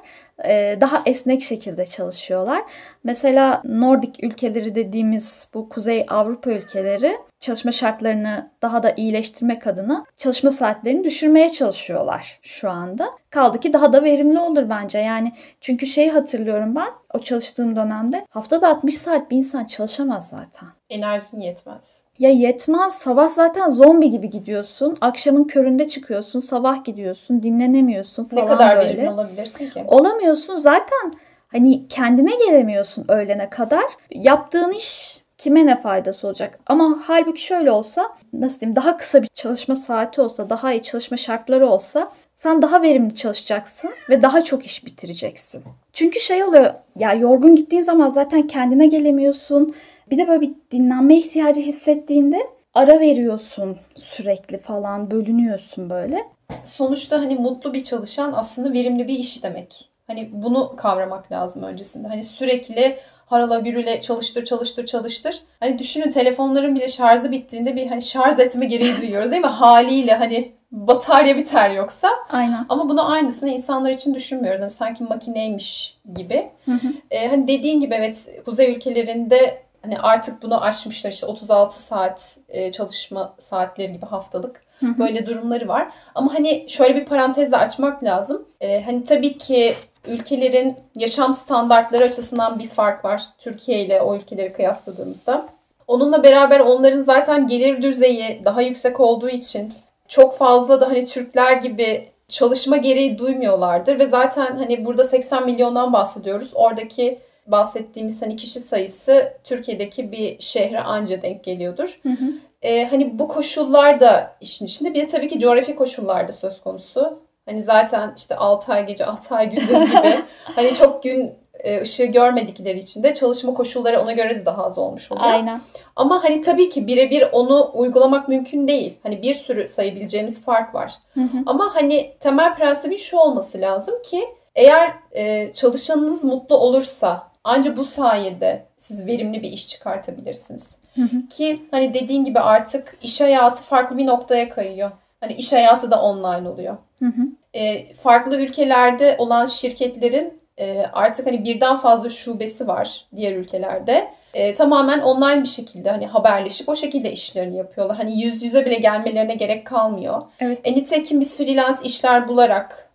e, 0.45 0.77
daha 0.81 1.01
esnek 1.05 1.43
şekilde 1.43 1.85
çalışıyorlar. 1.85 2.63
Mesela 3.03 3.61
Nordik 3.65 4.23
ülkeleri 4.23 4.75
dediğimiz 4.75 5.51
bu 5.53 5.69
Kuzey 5.69 6.05
Avrupa 6.09 6.51
ülkeleri 6.51 7.17
çalışma 7.39 7.71
şartlarını 7.71 8.51
daha 8.61 8.83
da 8.83 8.93
iyileştirmek 8.97 9.67
adına 9.67 10.05
çalışma 10.17 10.51
saatlerini 10.51 11.03
düşürmeye 11.03 11.49
çalışıyorlar 11.49 12.39
şu 12.41 12.69
anda. 12.69 13.09
Kaldı 13.29 13.59
ki 13.59 13.73
daha 13.73 13.93
da 13.93 14.03
verimli 14.03 14.39
olur 14.39 14.69
bence. 14.69 14.99
Yani 14.99 15.31
çünkü 15.61 15.85
şeyi 15.85 16.11
hatırlıyorum 16.11 16.75
ben 16.75 16.89
o 17.13 17.19
çalıştığım 17.19 17.75
dönemde 17.75 18.25
haftada 18.29 18.69
60 18.69 18.97
saat 18.97 19.31
bir 19.31 19.37
insan 19.37 19.65
çalışamaz 19.65 20.29
zaten. 20.29 20.69
Enerjin 20.89 21.39
yetmez. 21.39 22.03
Ya 22.21 22.29
yetmez. 22.29 22.93
Sabah 22.93 23.29
zaten 23.29 23.69
zombi 23.69 24.09
gibi 24.09 24.29
gidiyorsun. 24.29 24.97
Akşamın 25.01 25.43
köründe 25.43 25.87
çıkıyorsun. 25.87 26.39
Sabah 26.39 26.83
gidiyorsun. 26.83 27.43
Dinlenemiyorsun 27.43 28.25
falan 28.25 28.43
Ne 28.43 28.47
kadar 28.47 28.77
böyle. 28.77 28.89
verimli 28.89 29.09
olabilirsin 29.09 29.69
ki? 29.69 29.83
Olamıyorsun. 29.87 30.57
Zaten 30.57 31.13
hani 31.47 31.87
kendine 31.87 32.35
gelemiyorsun 32.35 33.05
öğlene 33.07 33.49
kadar. 33.49 33.83
Yaptığın 34.11 34.71
iş 34.71 35.21
kime 35.37 35.65
ne 35.65 35.81
faydası 35.81 36.27
olacak? 36.27 36.59
Ama 36.67 36.99
halbuki 37.03 37.43
şöyle 37.43 37.71
olsa 37.71 38.09
nasıl 38.33 38.59
diyeyim 38.59 38.75
daha 38.75 38.97
kısa 38.97 39.21
bir 39.21 39.27
çalışma 39.27 39.75
saati 39.75 40.21
olsa 40.21 40.49
daha 40.49 40.71
iyi 40.71 40.81
çalışma 40.81 41.17
şartları 41.17 41.67
olsa 41.67 42.11
sen 42.35 42.61
daha 42.61 42.81
verimli 42.81 43.15
çalışacaksın 43.15 43.91
ve 44.09 44.21
daha 44.21 44.43
çok 44.43 44.65
iş 44.65 44.85
bitireceksin. 44.85 45.63
Çünkü 45.93 46.19
şey 46.19 46.43
oluyor 46.43 46.73
ya 46.95 47.13
yorgun 47.13 47.55
gittiğin 47.55 47.81
zaman 47.81 48.07
zaten 48.07 48.47
kendine 48.47 48.87
gelemiyorsun. 48.87 49.75
Bir 50.11 50.17
de 50.17 50.27
böyle 50.27 50.41
bir 50.41 50.51
dinlenme 50.71 51.17
ihtiyacı 51.17 51.61
hissettiğinde 51.61 52.47
ara 52.73 52.99
veriyorsun 52.99 53.77
sürekli 53.95 54.57
falan 54.57 55.11
bölünüyorsun 55.11 55.89
böyle. 55.89 56.27
Sonuçta 56.63 57.19
hani 57.19 57.35
mutlu 57.35 57.73
bir 57.73 57.83
çalışan 57.83 58.33
aslında 58.35 58.73
verimli 58.73 59.07
bir 59.07 59.19
iş 59.19 59.43
demek. 59.43 59.89
Hani 60.07 60.29
bunu 60.33 60.75
kavramak 60.75 61.31
lazım 61.31 61.63
öncesinde. 61.63 62.07
Hani 62.07 62.23
sürekli 62.23 62.97
harala 63.25 63.59
gürüle 63.59 64.01
çalıştır 64.01 64.45
çalıştır 64.45 64.85
çalıştır. 64.85 65.43
Hani 65.59 65.79
düşünün 65.79 66.11
telefonların 66.11 66.75
bile 66.75 66.87
şarjı 66.87 67.31
bittiğinde 67.31 67.75
bir 67.75 67.87
hani 67.87 68.01
şarj 68.01 68.39
etme 68.39 68.65
gereği 68.65 68.97
duyuyoruz 69.01 69.31
değil 69.31 69.41
mi? 69.41 69.47
Haliyle 69.47 70.13
hani 70.13 70.51
batarya 70.71 71.37
biter 71.37 71.69
yoksa. 71.69 72.09
Aynen. 72.29 72.65
Ama 72.69 72.89
bunu 72.89 73.11
aynısını 73.11 73.49
insanlar 73.49 73.89
için 73.89 74.15
düşünmüyoruz. 74.15 74.61
Hani 74.61 74.69
sanki 74.69 75.03
makineymiş 75.03 75.97
gibi. 76.15 76.49
Hı 76.65 76.71
hı. 76.71 76.87
Ee, 77.11 77.27
hani 77.27 77.47
dediğin 77.47 77.79
gibi 77.79 77.93
evet 77.93 78.29
kuzey 78.45 78.71
ülkelerinde 78.71 79.61
hani 79.81 79.99
artık 79.99 80.43
bunu 80.43 80.63
aşmışlar 80.63 81.11
işte 81.11 81.25
36 81.25 81.81
saat 81.81 82.37
e, 82.49 82.71
çalışma 82.71 83.33
saatleri 83.39 83.93
gibi 83.93 84.05
haftalık 84.05 84.61
böyle 84.81 85.25
durumları 85.25 85.67
var. 85.67 85.93
Ama 86.15 86.33
hani 86.33 86.65
şöyle 86.67 86.95
bir 86.95 87.05
parantezle 87.05 87.57
açmak 87.57 88.03
lazım. 88.03 88.45
Ee, 88.61 88.81
hani 88.81 89.03
tabii 89.03 89.37
ki 89.37 89.75
ülkelerin 90.07 90.75
yaşam 90.95 91.33
standartları 91.33 92.03
açısından 92.03 92.59
bir 92.59 92.67
fark 92.67 93.05
var 93.05 93.23
Türkiye 93.39 93.79
ile 93.79 94.01
o 94.01 94.15
ülkeleri 94.15 94.53
kıyasladığımızda. 94.53 95.45
Onunla 95.87 96.23
beraber 96.23 96.59
onların 96.59 97.01
zaten 97.01 97.47
gelir 97.47 97.81
düzeyi 97.81 98.41
daha 98.45 98.61
yüksek 98.61 98.99
olduğu 98.99 99.29
için 99.29 99.73
çok 100.07 100.37
fazla 100.37 100.81
da 100.81 100.87
hani 100.87 101.05
Türkler 101.05 101.57
gibi 101.57 102.09
çalışma 102.27 102.77
gereği 102.77 103.17
duymuyorlardır 103.17 103.99
ve 103.99 104.05
zaten 104.05 104.55
hani 104.55 104.85
burada 104.85 105.03
80 105.03 105.45
milyondan 105.45 105.93
bahsediyoruz. 105.93 106.51
Oradaki 106.55 107.19
bahsettiğimiz 107.51 108.21
hani 108.21 108.35
kişi 108.35 108.59
sayısı 108.59 109.33
Türkiye'deki 109.43 110.11
bir 110.11 110.39
şehre 110.39 110.81
anca 110.81 111.21
denk 111.21 111.43
geliyordur. 111.43 111.99
Hı 112.03 112.09
hı. 112.09 112.33
Ee, 112.61 112.85
hani 112.85 113.19
bu 113.19 113.27
koşullar 113.27 113.99
da 113.99 114.35
işin 114.41 114.65
içinde. 114.65 114.93
Bir 114.93 115.01
de 115.01 115.07
tabii 115.07 115.27
ki 115.27 115.39
coğrafi 115.39 115.75
koşullar 115.75 116.27
da 116.27 116.31
söz 116.31 116.61
konusu. 116.61 117.19
Hani 117.45 117.63
zaten 117.63 118.13
işte 118.17 118.35
6 118.35 118.73
ay 118.73 118.85
gece 118.85 119.05
6 119.05 119.35
ay 119.35 119.49
gündüz 119.49 119.91
gibi 119.91 120.15
hani 120.43 120.73
çok 120.73 121.03
gün 121.03 121.33
e, 121.63 121.81
ışığı 121.81 122.05
görmedikleri 122.05 122.77
için 122.77 123.03
de 123.03 123.13
çalışma 123.13 123.53
koşulları 123.53 124.01
ona 124.01 124.11
göre 124.11 124.35
de 124.35 124.45
daha 124.45 124.65
az 124.65 124.77
olmuş 124.77 125.11
oluyor. 125.11 125.25
Aynen. 125.25 125.61
Ama 125.95 126.23
hani 126.23 126.41
tabii 126.41 126.69
ki 126.69 126.87
birebir 126.87 127.27
onu 127.31 127.71
uygulamak 127.73 128.27
mümkün 128.27 128.67
değil. 128.67 128.97
Hani 129.03 129.21
bir 129.21 129.33
sürü 129.33 129.67
sayabileceğimiz 129.67 130.45
fark 130.45 130.75
var. 130.75 130.93
Hı 131.13 131.21
hı. 131.21 131.37
Ama 131.45 131.75
hani 131.75 132.13
temel 132.19 132.55
prensibin 132.55 132.95
şu 132.95 133.17
olması 133.17 133.61
lazım 133.61 134.01
ki 134.01 134.21
eğer 134.55 134.93
e, 135.11 135.51
çalışanınız 135.51 136.23
mutlu 136.23 136.57
olursa 136.57 137.30
ancak 137.43 137.77
bu 137.77 137.85
sayede 137.85 138.65
siz 138.77 139.07
verimli 139.07 139.43
bir 139.43 139.51
iş 139.51 139.69
çıkartabilirsiniz. 139.69 140.77
Hı 140.95 141.01
hı. 141.01 141.27
Ki 141.29 141.61
hani 141.71 141.93
dediğin 141.93 142.25
gibi 142.25 142.39
artık 142.39 142.97
iş 143.01 143.21
hayatı 143.21 143.63
farklı 143.63 143.97
bir 143.97 144.05
noktaya 144.05 144.49
kayıyor. 144.49 144.91
Hani 145.19 145.33
iş 145.33 145.53
hayatı 145.53 145.91
da 145.91 146.01
online 146.01 146.49
oluyor. 146.49 146.77
Hı 146.99 147.05
hı. 147.05 147.21
E, 147.53 147.93
farklı 147.93 148.41
ülkelerde 148.41 149.15
olan 149.17 149.45
şirketlerin 149.45 150.41
e, 150.57 150.85
artık 150.93 151.27
hani 151.27 151.45
birden 151.45 151.77
fazla 151.77 152.09
şubesi 152.09 152.67
var 152.67 153.05
diğer 153.15 153.35
ülkelerde. 153.35 154.07
E, 154.33 154.53
tamamen 154.53 154.99
online 154.99 155.43
bir 155.43 155.47
şekilde 155.47 155.91
hani 155.91 156.07
haberleşip 156.07 156.69
o 156.69 156.75
şekilde 156.75 157.11
işlerini 157.11 157.57
yapıyorlar. 157.57 157.97
Hani 157.97 158.21
yüz 158.21 158.43
yüze 158.43 158.65
bile 158.65 158.75
gelmelerine 158.75 159.35
gerek 159.35 159.65
kalmıyor. 159.65 160.21
Evet. 160.39 160.59
E, 160.63 160.73
nitekim 160.73 161.19
biz 161.19 161.35
freelance 161.35 161.79
işler 161.83 162.27
bularak 162.27 162.90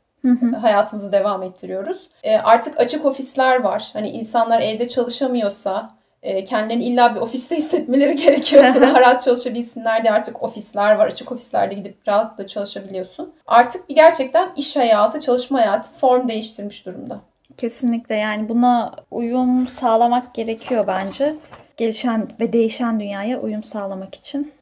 hayatımızı 0.61 1.12
devam 1.12 1.42
ettiriyoruz. 1.42 2.09
E, 2.23 2.38
artık 2.38 2.80
açık 2.80 3.04
ofisler 3.04 3.61
var. 3.61 3.90
Hani 3.92 4.11
insanlar 4.11 4.61
evde 4.61 4.88
çalışamıyorsa 4.88 5.97
e, 6.23 6.45
kendilerini 6.45 6.85
illa 6.85 7.14
bir 7.14 7.21
ofiste 7.21 7.56
hissetmeleri 7.56 8.16
gerekiyorsa 8.16 8.80
daha 8.80 9.00
rahat 9.00 9.21
çalışabilsinler 9.21 10.02
diye 10.02 10.12
artık 10.12 10.42
ofisler 10.42 10.95
var. 10.95 11.06
Açık 11.06 11.33
ofislerde 11.33 11.75
gidip 11.75 12.09
rahatla 12.09 12.47
çalışabiliyorsun. 12.47 13.35
Artık 13.47 13.88
bir 13.88 13.95
gerçekten 13.95 14.52
iş 14.56 14.76
hayatı, 14.76 15.21
çalışma 15.21 15.59
hayatı 15.59 15.90
form 15.92 16.28
değiştirmiş 16.28 16.87
durumda. 16.87 17.21
Kesinlikle 17.56 18.14
yani 18.14 18.49
buna 18.49 18.95
uyum 19.11 19.66
sağlamak 19.68 20.35
gerekiyor 20.35 20.87
bence. 20.87 21.35
Gelişen 21.76 22.28
ve 22.40 22.52
değişen 22.52 23.00
dünyaya 23.00 23.40
uyum 23.40 23.64
sağlamak 23.64 24.14
için. 24.14 24.52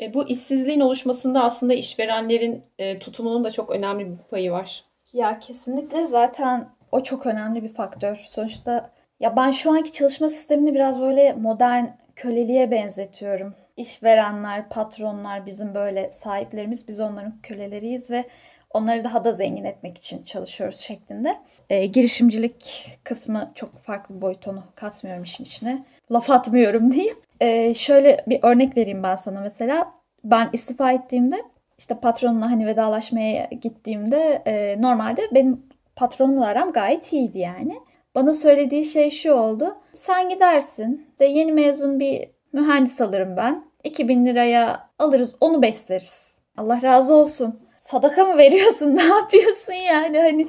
E, 0.00 0.14
bu 0.14 0.28
işsizliğin 0.28 0.80
oluşmasında 0.80 1.42
aslında 1.42 1.74
işverenlerin 1.74 2.62
e, 2.78 2.98
tutumunun 2.98 3.44
da 3.44 3.50
çok 3.50 3.70
önemli 3.70 4.06
bir 4.06 4.16
payı 4.30 4.52
var. 4.52 4.84
Ya 5.12 5.38
kesinlikle 5.38 6.06
zaten 6.06 6.68
o 6.92 7.02
çok 7.02 7.26
önemli 7.26 7.62
bir 7.62 7.68
faktör. 7.74 8.16
Sonuçta 8.24 8.90
ya 9.20 9.36
ben 9.36 9.50
şu 9.50 9.72
anki 9.72 9.92
çalışma 9.92 10.28
sistemini 10.28 10.74
biraz 10.74 11.00
böyle 11.00 11.32
modern 11.32 11.84
köleliğe 12.16 12.70
benzetiyorum. 12.70 13.54
İşverenler, 13.76 14.68
patronlar 14.68 15.46
bizim 15.46 15.74
böyle 15.74 16.12
sahiplerimiz, 16.12 16.88
biz 16.88 17.00
onların 17.00 17.40
köleleriyiz 17.42 18.10
ve 18.10 18.24
onları 18.70 19.04
daha 19.04 19.24
da 19.24 19.32
zengin 19.32 19.64
etmek 19.64 19.98
için 19.98 20.22
çalışıyoruz 20.22 20.80
şeklinde. 20.80 21.38
E, 21.70 21.86
girişimcilik 21.86 22.88
kısmı 23.04 23.52
çok 23.54 23.78
farklı 23.78 24.16
bir 24.16 24.22
boyut 24.22 24.48
onu 24.48 24.62
katmıyorum 24.74 25.24
işin 25.24 25.44
içine. 25.44 25.84
Laf 26.12 26.30
atmıyorum 26.30 26.92
diyeyim. 26.92 27.16
E, 27.40 27.74
şöyle 27.74 28.24
bir 28.26 28.38
örnek 28.42 28.76
vereyim 28.76 29.02
ben 29.02 29.14
sana 29.14 29.40
mesela. 29.40 29.92
Ben 30.24 30.50
istifa 30.52 30.92
ettiğimde 30.92 31.42
işte 31.82 31.94
patronla 31.94 32.50
hani 32.50 32.66
vedalaşmaya 32.66 33.48
gittiğimde 33.62 34.42
e, 34.46 34.82
normalde 34.82 35.22
benim 35.34 35.62
patronla 35.96 36.46
aram 36.46 36.72
gayet 36.72 37.12
iyiydi 37.12 37.38
yani. 37.38 37.80
Bana 38.14 38.32
söylediği 38.32 38.84
şey 38.84 39.10
şu 39.10 39.32
oldu. 39.32 39.76
Sen 39.92 40.28
gidersin. 40.28 41.06
De 41.18 41.24
yeni 41.24 41.52
mezun 41.52 42.00
bir 42.00 42.30
mühendis 42.52 43.00
alırım 43.00 43.36
ben. 43.36 43.64
2000 43.84 44.26
liraya 44.26 44.88
alırız 44.98 45.36
onu 45.40 45.62
besleriz. 45.62 46.36
Allah 46.56 46.82
razı 46.82 47.14
olsun. 47.14 47.60
Sadaka 47.78 48.24
mı 48.24 48.38
veriyorsun? 48.38 48.96
Ne 48.96 49.04
yapıyorsun 49.04 49.72
yani? 49.72 50.18
Hani 50.18 50.46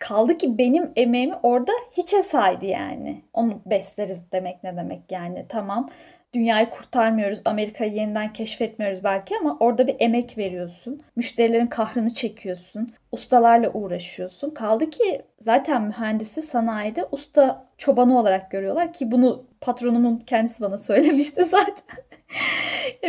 kaldı 0.00 0.38
ki 0.38 0.58
benim 0.58 0.92
emeğimi 0.96 1.34
orada 1.42 1.72
hiçe 1.92 2.22
saydı 2.22 2.66
yani. 2.66 3.22
Onu 3.32 3.60
besleriz 3.66 4.32
demek 4.32 4.64
ne 4.64 4.76
demek 4.76 5.12
yani. 5.12 5.46
Tamam 5.48 5.88
dünyayı 6.36 6.70
kurtarmıyoruz, 6.70 7.42
Amerika'yı 7.44 7.92
yeniden 7.92 8.32
keşfetmiyoruz 8.32 9.04
belki 9.04 9.34
ama 9.40 9.56
orada 9.60 9.86
bir 9.86 9.96
emek 9.98 10.38
veriyorsun. 10.38 11.02
Müşterilerin 11.16 11.66
kahrını 11.66 12.14
çekiyorsun. 12.14 12.92
Ustalarla 13.12 13.72
uğraşıyorsun. 13.72 14.50
Kaldı 14.50 14.90
ki 14.90 15.22
zaten 15.38 15.82
mühendisi 15.82 16.42
sanayide 16.42 17.04
usta 17.12 17.66
çobanı 17.78 18.18
olarak 18.18 18.50
görüyorlar 18.50 18.92
ki 18.92 19.12
bunu 19.12 19.44
patronumun 19.60 20.16
kendisi 20.16 20.62
bana 20.62 20.78
söylemişti 20.78 21.44
zaten. 21.50 21.96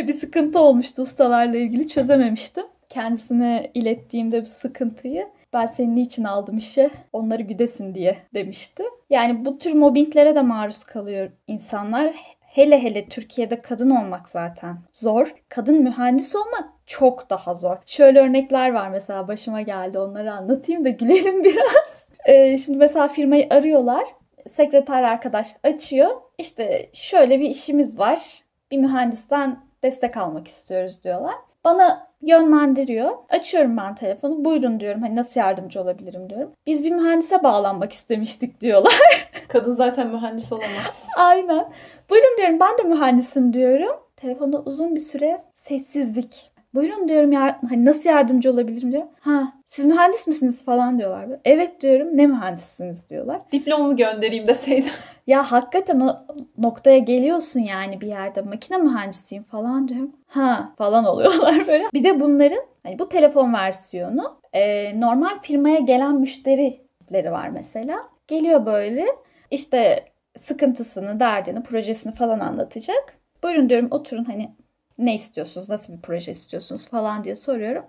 bir 0.08 0.14
sıkıntı 0.14 0.58
olmuştu 0.58 1.02
ustalarla 1.02 1.56
ilgili 1.56 1.88
çözememiştim. 1.88 2.64
Kendisine 2.88 3.70
ilettiğimde 3.74 4.42
bu 4.42 4.46
sıkıntıyı 4.46 5.28
ben 5.52 5.66
senin 5.66 5.96
için 5.96 6.24
aldım 6.24 6.56
işe 6.56 6.90
onları 7.12 7.42
güdesin 7.42 7.94
diye 7.94 8.16
demişti. 8.34 8.82
Yani 9.10 9.44
bu 9.44 9.58
tür 9.58 9.72
mobbinglere 9.72 10.34
de 10.34 10.42
maruz 10.42 10.84
kalıyor 10.84 11.30
insanlar. 11.46 12.14
Hele 12.48 12.82
hele 12.82 13.08
Türkiye'de 13.08 13.62
kadın 13.62 13.90
olmak 13.90 14.28
zaten 14.28 14.78
zor. 14.92 15.34
Kadın 15.48 15.82
mühendis 15.82 16.36
olmak 16.36 16.64
çok 16.86 17.30
daha 17.30 17.54
zor. 17.54 17.76
Şöyle 17.86 18.20
örnekler 18.20 18.72
var 18.72 18.88
mesela 18.88 19.28
başıma 19.28 19.62
geldi 19.62 19.98
onları 19.98 20.32
anlatayım 20.32 20.84
da 20.84 20.88
gülelim 20.88 21.44
biraz. 21.44 22.08
Ee, 22.24 22.58
şimdi 22.58 22.78
mesela 22.78 23.08
firmayı 23.08 23.46
arıyorlar. 23.50 24.04
Sekreter 24.46 25.02
arkadaş 25.02 25.48
açıyor. 25.64 26.10
İşte 26.38 26.90
şöyle 26.92 27.40
bir 27.40 27.50
işimiz 27.50 27.98
var. 27.98 28.42
Bir 28.70 28.78
mühendisten 28.78 29.60
destek 29.82 30.16
almak 30.16 30.48
istiyoruz 30.48 31.04
diyorlar. 31.04 31.34
Bana 31.64 32.07
yönlendiriyor. 32.22 33.10
Açıyorum 33.28 33.76
ben 33.76 33.94
telefonu. 33.94 34.44
Buyurun 34.44 34.80
diyorum. 34.80 35.02
Hani 35.02 35.16
nasıl 35.16 35.40
yardımcı 35.40 35.82
olabilirim 35.82 36.30
diyorum. 36.30 36.52
Biz 36.66 36.84
bir 36.84 36.90
mühendise 36.90 37.42
bağlanmak 37.42 37.92
istemiştik 37.92 38.60
diyorlar. 38.60 39.30
Kadın 39.48 39.72
zaten 39.72 40.06
mühendis 40.08 40.52
olamaz. 40.52 41.06
Aynen. 41.16 41.72
Buyurun 42.10 42.36
diyorum 42.38 42.60
ben 42.60 42.78
de 42.78 42.82
mühendisim 42.82 43.52
diyorum. 43.52 43.96
Telefonda 44.16 44.60
uzun 44.60 44.94
bir 44.94 45.00
süre 45.00 45.40
sessizlik. 45.54 46.50
Buyurun 46.74 47.08
diyorum 47.08 47.32
ya 47.32 47.60
hani 47.68 47.84
nasıl 47.84 48.10
yardımcı 48.10 48.50
olabilirim 48.52 48.92
diyorum. 48.92 49.08
Ha 49.20 49.52
siz 49.66 49.84
mühendis 49.84 50.28
misiniz 50.28 50.64
falan 50.64 50.98
diyorlar. 50.98 51.26
Evet 51.44 51.80
diyorum 51.80 52.08
ne 52.16 52.26
mühendissiniz 52.26 53.10
diyorlar. 53.10 53.40
Diplomamı 53.52 53.96
göndereyim 53.96 54.46
deseydim. 54.46 54.90
Ya 55.26 55.52
hakikaten 55.52 56.00
o 56.00 56.16
noktaya 56.58 56.98
geliyorsun 56.98 57.60
yani 57.60 58.00
bir 58.00 58.06
yerde 58.06 58.40
makine 58.42 58.78
mühendisiyim 58.78 59.44
falan 59.44 59.88
diyorum. 59.88 60.12
Ha 60.26 60.72
falan 60.78 61.04
oluyorlar 61.04 61.54
böyle. 61.68 61.84
Bir 61.94 62.04
de 62.04 62.20
bunların 62.20 62.62
hani 62.82 62.98
bu 62.98 63.08
telefon 63.08 63.54
versiyonu 63.54 64.40
e, 64.52 65.00
normal 65.00 65.38
firmaya 65.42 65.78
gelen 65.78 66.14
müşterileri 66.14 67.32
var 67.32 67.48
mesela. 67.48 67.98
Geliyor 68.28 68.66
böyle 68.66 69.06
işte 69.50 70.04
sıkıntısını, 70.36 71.20
derdini, 71.20 71.62
projesini 71.62 72.14
falan 72.14 72.40
anlatacak. 72.40 73.18
Buyurun 73.42 73.68
diyorum 73.68 73.88
oturun 73.90 74.24
hani 74.24 74.50
ne 74.98 75.14
istiyorsunuz, 75.14 75.70
nasıl 75.70 75.96
bir 75.96 76.02
proje 76.02 76.32
istiyorsunuz 76.32 76.88
falan 76.88 77.24
diye 77.24 77.36
soruyorum. 77.36 77.84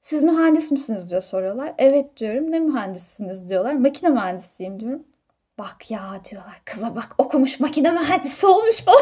Siz 0.00 0.22
mühendis 0.22 0.72
misiniz 0.72 1.10
diyor 1.10 1.20
soruyorlar. 1.20 1.74
Evet 1.78 2.16
diyorum. 2.16 2.52
Ne 2.52 2.60
mühendissiniz 2.60 3.48
diyorlar. 3.48 3.72
Makine 3.72 4.10
mühendisiyim 4.10 4.80
diyorum. 4.80 5.04
Bak 5.58 5.90
ya 5.90 6.20
diyorlar. 6.30 6.62
Kıza 6.64 6.96
bak 6.96 7.14
okumuş 7.18 7.60
makine 7.60 7.90
mühendisi 7.90 8.46
olmuş 8.46 8.84
falan. 8.84 8.98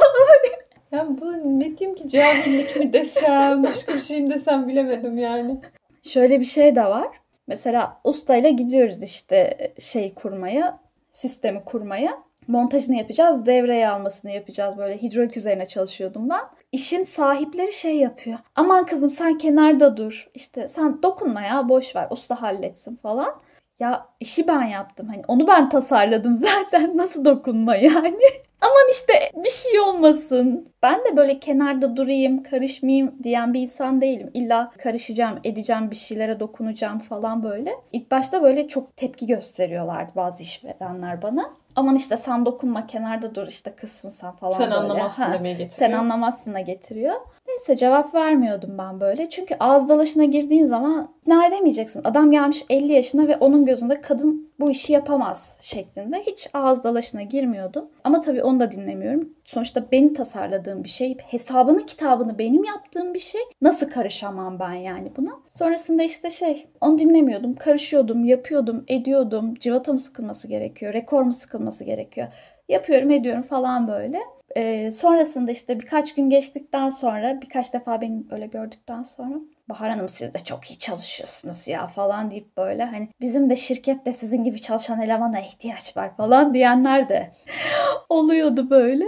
yani 0.92 1.20
bu 1.20 1.32
ne 1.60 1.78
diyeyim 1.78 1.96
ki 1.96 2.08
cahillik 2.08 2.76
mi 2.76 2.92
desem, 2.92 3.62
başka 3.62 3.94
bir 3.94 4.00
şey 4.00 4.22
mi 4.22 4.30
desem 4.30 4.68
bilemedim 4.68 5.18
yani. 5.18 5.60
Şöyle 6.02 6.40
bir 6.40 6.44
şey 6.44 6.76
de 6.76 6.84
var. 6.84 7.08
Mesela 7.46 8.00
ustayla 8.04 8.50
gidiyoruz 8.50 9.02
işte 9.02 9.72
şey 9.78 10.14
kurmaya, 10.14 10.80
sistemi 11.10 11.64
kurmaya 11.64 12.22
montajını 12.48 12.96
yapacağız, 12.96 13.46
devreye 13.46 13.88
almasını 13.88 14.30
yapacağız. 14.30 14.78
Böyle 14.78 15.02
hidrolik 15.02 15.36
üzerine 15.36 15.66
çalışıyordum 15.66 16.30
ben. 16.30 16.40
İşin 16.72 17.04
sahipleri 17.04 17.72
şey 17.72 17.96
yapıyor. 17.96 18.38
Aman 18.56 18.86
kızım 18.86 19.10
sen 19.10 19.38
kenarda 19.38 19.96
dur. 19.96 20.30
İşte 20.34 20.68
sen 20.68 21.02
dokunma 21.02 21.42
ya 21.42 21.68
boş 21.68 21.96
ver 21.96 22.06
usta 22.10 22.42
halletsin 22.42 22.96
falan. 22.96 23.34
Ya 23.80 24.06
işi 24.20 24.48
ben 24.48 24.62
yaptım. 24.62 25.08
Hani 25.08 25.22
onu 25.28 25.46
ben 25.46 25.68
tasarladım 25.68 26.36
zaten. 26.36 26.96
Nasıl 26.96 27.24
dokunma 27.24 27.76
yani? 27.76 28.18
Aman 28.60 28.90
işte 28.92 29.12
bir 29.44 29.50
şey 29.50 29.80
olmasın. 29.80 30.68
Ben 30.82 31.04
de 31.04 31.16
böyle 31.16 31.40
kenarda 31.40 31.96
durayım, 31.96 32.42
karışmayayım 32.42 33.14
diyen 33.22 33.54
bir 33.54 33.60
insan 33.60 34.00
değilim. 34.00 34.30
İlla 34.34 34.72
karışacağım, 34.78 35.38
edeceğim, 35.44 35.90
bir 35.90 35.96
şeylere 35.96 36.40
dokunacağım 36.40 36.98
falan 36.98 37.42
böyle. 37.42 37.72
İlk 37.92 38.10
başta 38.10 38.42
böyle 38.42 38.68
çok 38.68 38.96
tepki 38.96 39.26
gösteriyorlardı 39.26 40.12
bazı 40.16 40.42
işverenler 40.42 41.22
bana. 41.22 41.50
Aman 41.76 41.96
işte 41.96 42.16
sen 42.16 42.46
dokunma 42.46 42.86
kenarda 42.86 43.34
dur 43.34 43.46
işte 43.46 43.74
kızsın 43.76 44.08
sen 44.08 44.32
falan 44.32 44.52
sen 44.52 44.70
böyle. 44.70 44.74
anlamazsın 44.74 45.22
ha, 45.22 45.34
demeye 45.34 45.54
getiriyor. 45.54 45.90
Sen 45.90 45.98
anlamazsın 45.98 46.54
da 46.54 46.60
getiriyor. 46.60 47.14
Neyse 47.52 47.76
cevap 47.76 48.14
vermiyordum 48.14 48.78
ben 48.78 49.00
böyle. 49.00 49.30
Çünkü 49.30 49.56
ağız 49.60 49.88
dalaşına 49.88 50.24
girdiğin 50.24 50.64
zaman 50.64 51.08
ne 51.26 51.46
edemeyeceksin. 51.46 52.00
Adam 52.04 52.30
gelmiş 52.30 52.64
50 52.70 52.92
yaşına 52.92 53.28
ve 53.28 53.36
onun 53.36 53.66
gözünde 53.66 54.00
kadın 54.00 54.52
bu 54.60 54.70
işi 54.70 54.92
yapamaz 54.92 55.58
şeklinde. 55.62 56.22
Hiç 56.26 56.48
ağız 56.54 56.84
dalaşına 56.84 57.22
girmiyordum. 57.22 57.88
Ama 58.04 58.20
tabii 58.20 58.42
onu 58.42 58.60
da 58.60 58.70
dinlemiyorum. 58.70 59.32
Sonuçta 59.44 59.84
beni 59.92 60.14
tasarladığım 60.14 60.84
bir 60.84 60.88
şey, 60.88 61.16
hesabını 61.18 61.86
kitabını 61.86 62.38
benim 62.38 62.64
yaptığım 62.64 63.14
bir 63.14 63.18
şey. 63.18 63.40
Nasıl 63.62 63.90
karışamam 63.90 64.58
ben 64.60 64.72
yani 64.72 65.12
buna? 65.16 65.30
Sonrasında 65.48 66.02
işte 66.02 66.30
şey, 66.30 66.66
onu 66.80 66.98
dinlemiyordum. 66.98 67.54
Karışıyordum, 67.54 68.24
yapıyordum, 68.24 68.84
ediyordum. 68.88 69.54
Civata 69.54 69.92
mı 69.92 69.98
sıkılması 69.98 70.48
gerekiyor, 70.48 70.92
rekor 70.92 71.22
mu 71.22 71.32
sıkılması 71.32 71.84
gerekiyor. 71.84 72.28
Yapıyorum, 72.68 73.10
ediyorum 73.10 73.42
falan 73.42 73.88
böyle. 73.88 74.18
Ee, 74.56 74.92
sonrasında 74.92 75.50
işte 75.50 75.80
birkaç 75.80 76.14
gün 76.14 76.30
geçtikten 76.30 76.90
sonra 76.90 77.40
birkaç 77.42 77.74
defa 77.74 78.00
beni 78.00 78.24
öyle 78.30 78.46
gördükten 78.46 79.02
sonra 79.02 79.34
Bahar 79.68 79.90
Hanım 79.90 80.08
siz 80.08 80.34
de 80.34 80.38
çok 80.38 80.70
iyi 80.70 80.78
çalışıyorsunuz 80.78 81.68
ya 81.68 81.86
falan 81.86 82.30
deyip 82.30 82.56
böyle 82.56 82.84
hani 82.84 83.08
bizim 83.20 83.50
de 83.50 83.56
şirkette 83.56 84.12
sizin 84.12 84.44
gibi 84.44 84.60
çalışan 84.60 85.00
elemana 85.00 85.40
ihtiyaç 85.40 85.96
var 85.96 86.16
falan 86.16 86.54
diyenler 86.54 87.08
de 87.08 87.32
oluyordu 88.08 88.70
böyle. 88.70 89.06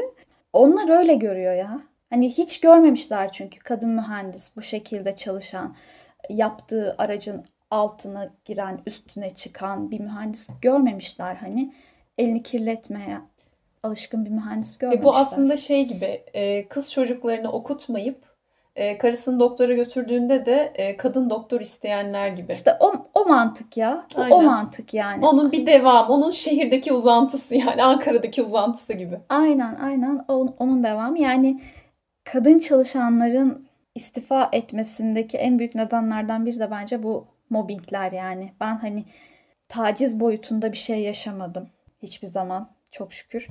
Onlar 0.53 0.99
öyle 0.99 1.15
görüyor 1.15 1.55
ya. 1.55 1.81
Hani 2.11 2.31
hiç 2.31 2.61
görmemişler 2.61 3.33
çünkü 3.33 3.59
kadın 3.59 3.91
mühendis 3.91 4.57
bu 4.57 4.63
şekilde 4.63 5.17
çalışan, 5.17 5.77
yaptığı 6.31 6.95
aracın 6.99 7.45
altına 7.71 8.31
giren, 8.45 8.81
üstüne 8.87 9.35
çıkan 9.35 9.91
bir 9.91 10.01
mühendis 10.01 10.51
görmemişler 10.63 11.35
hani 11.35 11.75
elini 12.19 12.43
kirletmeye 12.43 13.19
alışkın 13.85 14.25
bir 14.25 14.31
mühendis 14.31 14.79
görmemişler. 14.79 15.03
E 15.03 15.05
bu 15.05 15.17
aslında 15.17 15.57
şey 15.57 15.85
gibi 15.85 16.25
e, 16.35 16.69
kız 16.69 16.93
çocuklarını 16.93 17.53
okutmayıp 17.53 18.35
e, 18.77 18.99
karısını 18.99 19.41
doktora 19.41 19.75
götürdüğünde 19.75 20.47
de 20.47 20.73
e, 20.75 20.97
kadın 20.97 21.31
doktor 21.31 21.61
isteyenler 21.61 22.29
gibi. 22.29 22.53
İşte 22.53 22.77
o, 22.81 22.93
o 23.15 23.27
mantık 23.27 23.77
ya. 23.77 24.07
Bu 24.17 24.35
o 24.35 24.43
mantık 24.43 24.95
yani. 24.95 25.27
Onun 25.27 25.53
bir 25.53 25.67
devam. 25.67 26.09
Onun 26.09 26.31
şehirdeki 26.31 26.93
uzantısı 26.93 27.55
yani 27.55 27.83
Ankara'daki 27.83 28.43
uzantısı 28.43 28.93
gibi. 28.93 29.21
Aynen 29.29 29.75
aynen 29.75 30.19
onun, 30.29 30.55
onun 30.59 30.85
devamı. 30.85 31.19
Yani 31.19 31.61
kadın 32.25 32.59
çalışanların 32.59 33.69
istifa 33.95 34.49
etmesindeki 34.53 35.39
en 35.39 35.59
büyük 35.59 35.75
nedenlerden 35.75 36.47
biri 36.47 36.59
de 36.59 36.71
bence 36.71 37.03
bu 37.03 37.27
mobbingler 37.51 38.13
yani. 38.13 38.53
Ben 38.61 38.77
hani 38.77 39.05
taciz 39.69 40.21
boyutunda 40.21 40.73
bir 40.73 40.79
şey 40.79 41.01
yaşamadım 41.01 41.69
hiçbir 42.03 42.27
zaman 42.27 42.74
çok 42.95 43.13
şükür. 43.13 43.47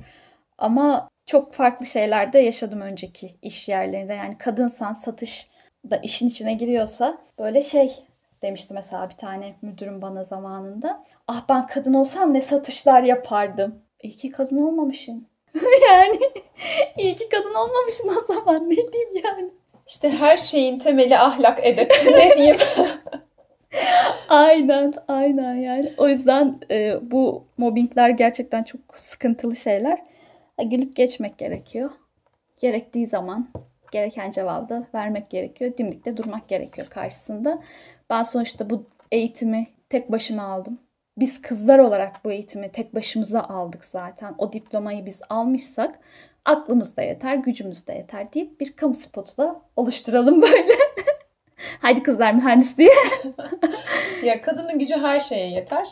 Ama 0.58 1.08
çok 1.26 1.52
farklı 1.52 1.86
şeyler 1.86 2.32
de 2.32 2.38
yaşadım 2.38 2.80
önceki 2.80 3.36
iş 3.42 3.68
yerlerinde. 3.68 4.14
Yani 4.14 4.38
kadınsan 4.38 4.92
satış 4.92 5.48
da 5.90 5.96
işin 5.96 6.28
içine 6.28 6.54
giriyorsa 6.54 7.18
böyle 7.38 7.62
şey 7.62 8.04
demişti 8.42 8.74
mesela 8.74 9.10
bir 9.10 9.16
tane 9.16 9.54
müdürüm 9.62 10.02
bana 10.02 10.24
zamanında. 10.24 11.04
Ah 11.28 11.44
ben 11.48 11.66
kadın 11.66 11.94
olsam 11.94 12.34
ne 12.34 12.40
satışlar 12.40 13.02
yapardım. 13.02 13.78
İyi 14.02 14.16
ki 14.16 14.30
kadın 14.30 14.56
olmamışsın. 14.56 15.26
yani 15.90 16.18
iyi 16.98 17.16
ki 17.16 17.28
kadın 17.28 17.54
olmamışsın 17.54 18.08
o 18.08 18.32
zaman 18.32 18.70
ne 18.70 18.92
diyeyim 18.92 19.22
yani. 19.24 19.50
İşte 19.88 20.10
her 20.10 20.36
şeyin 20.36 20.78
temeli 20.78 21.18
ahlak 21.18 21.66
edep. 21.66 21.92
ne 22.06 22.36
diyeyim? 22.36 22.56
aynen 24.28 24.94
aynen 25.08 25.54
yani. 25.54 25.92
O 25.96 26.08
yüzden 26.08 26.58
e, 26.70 26.98
bu 27.10 27.44
mobbingler 27.58 28.10
gerçekten 28.10 28.62
çok 28.62 28.80
sıkıntılı 28.94 29.56
şeyler. 29.56 30.02
Gülüp 30.64 30.96
geçmek 30.96 31.38
gerekiyor. 31.38 31.90
Gerektiği 32.60 33.06
zaman 33.06 33.48
gereken 33.92 34.30
cevabı 34.30 34.68
da 34.68 34.86
vermek 34.94 35.30
gerekiyor. 35.30 35.72
Dimdikte 35.78 36.16
durmak 36.16 36.48
gerekiyor 36.48 36.86
karşısında. 36.90 37.62
Ben 38.10 38.22
sonuçta 38.22 38.70
bu 38.70 38.86
eğitimi 39.12 39.66
tek 39.90 40.12
başıma 40.12 40.42
aldım. 40.42 40.78
biz 41.18 41.42
kızlar 41.42 41.78
olarak 41.78 42.24
bu 42.24 42.32
eğitimi 42.32 42.72
tek 42.72 42.94
başımıza 42.94 43.42
aldık 43.42 43.84
zaten. 43.84 44.34
O 44.38 44.52
diplomayı 44.52 45.06
biz 45.06 45.22
almışsak 45.30 45.98
aklımız 46.44 46.96
da 46.96 47.02
yeter, 47.02 47.34
gücümüz 47.34 47.86
de 47.86 47.92
yeter 47.92 48.32
deyip 48.32 48.60
bir 48.60 48.72
kamu 48.76 48.94
spotu 48.94 49.36
da 49.36 49.62
oluşturalım 49.76 50.42
böyle. 50.42 50.83
Haydi 51.84 52.02
kızlar 52.02 52.34
mühendis 52.34 52.78
diye. 52.78 52.90
ya 54.24 54.40
kadının 54.40 54.78
gücü 54.78 54.94
her 54.94 55.20
şeye 55.20 55.50
yeter. 55.50 55.88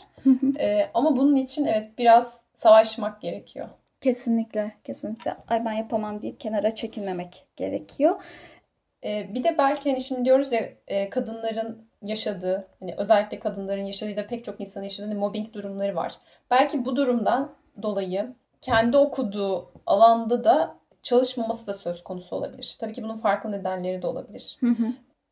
ee, 0.59 0.87
ama 0.95 1.17
bunun 1.17 1.37
için 1.37 1.65
evet 1.65 1.99
biraz 1.99 2.41
savaşmak 2.55 3.21
gerekiyor. 3.21 3.69
Kesinlikle, 4.01 4.73
kesinlikle. 4.85 5.37
Ay 5.49 5.65
ben 5.65 5.73
yapamam 5.73 6.23
deyip 6.23 6.41
kenara 6.41 6.75
çekilmemek 6.75 7.47
gerekiyor. 7.57 8.23
Ee, 9.05 9.35
bir 9.35 9.45
de 9.45 9.59
belki 9.59 9.91
hani 9.91 10.01
şimdi 10.01 10.25
diyoruz 10.25 10.53
ya 10.53 10.61
e, 10.87 11.11
kadınların 11.11 11.89
yaşadığı, 12.03 12.69
hani 12.81 12.95
özellikle 12.99 13.39
kadınların 13.39 13.85
yaşadığı 13.85 14.17
da 14.17 14.27
pek 14.27 14.45
çok 14.45 14.61
insanın 14.61 14.85
yaşadığı 14.85 15.07
hani 15.07 15.19
mobbing 15.19 15.53
durumları 15.53 15.97
var. 15.97 16.13
Belki 16.51 16.85
bu 16.85 16.97
durumdan 16.97 17.53
dolayı 17.83 18.35
kendi 18.61 18.97
okuduğu 18.97 19.73
alanda 19.87 20.45
da 20.45 20.77
çalışmaması 21.03 21.67
da 21.67 21.75
söz 21.75 22.05
konusu 22.05 22.37
olabilir. 22.37 22.77
Tabii 22.81 22.93
ki 22.93 23.03
bunun 23.03 23.17
farklı 23.17 23.53
nedenleri 23.53 24.03
de 24.03 24.07
olabilir. 24.07 24.57
Hı 24.61 24.67
hı. 24.67 24.87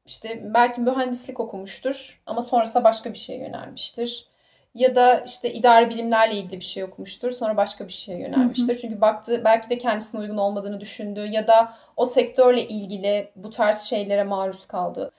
İşte 0.07 0.55
belki 0.55 0.81
mühendislik 0.81 1.41
okumuştur 1.41 2.23
ama 2.27 2.43
sonrasında 2.43 2.85
başka 2.85 3.13
bir 3.13 3.19
şeye 3.19 3.39
yönelmiştir. 3.39 4.31
Ya 4.75 4.95
da 4.95 5.21
işte 5.27 5.53
idari 5.53 5.91
bilimlerle 5.91 6.35
ilgili 6.35 6.61
bir 6.61 6.65
şey 6.65 6.85
okumuştur. 6.85 7.31
Sonra 7.31 7.57
başka 7.57 7.89
bir 7.89 7.93
şeye 7.93 8.19
yönelmiştir. 8.19 8.69
Hı 8.69 8.73
hı. 8.73 8.77
Çünkü 8.77 9.01
baktı 9.01 9.43
belki 9.45 9.71
de 9.71 9.79
kendisine 9.79 10.21
uygun 10.21 10.37
olmadığını 10.37 10.81
düşündü 10.81 11.27
ya 11.27 11.47
da 11.47 11.73
o 11.97 12.05
sektörle 12.05 12.69
ilgili 12.69 13.31
bu 13.37 13.51
tarz 13.51 13.81
şeylere 13.81 14.25
maruz 14.25 14.67
kaldı. 14.67 15.13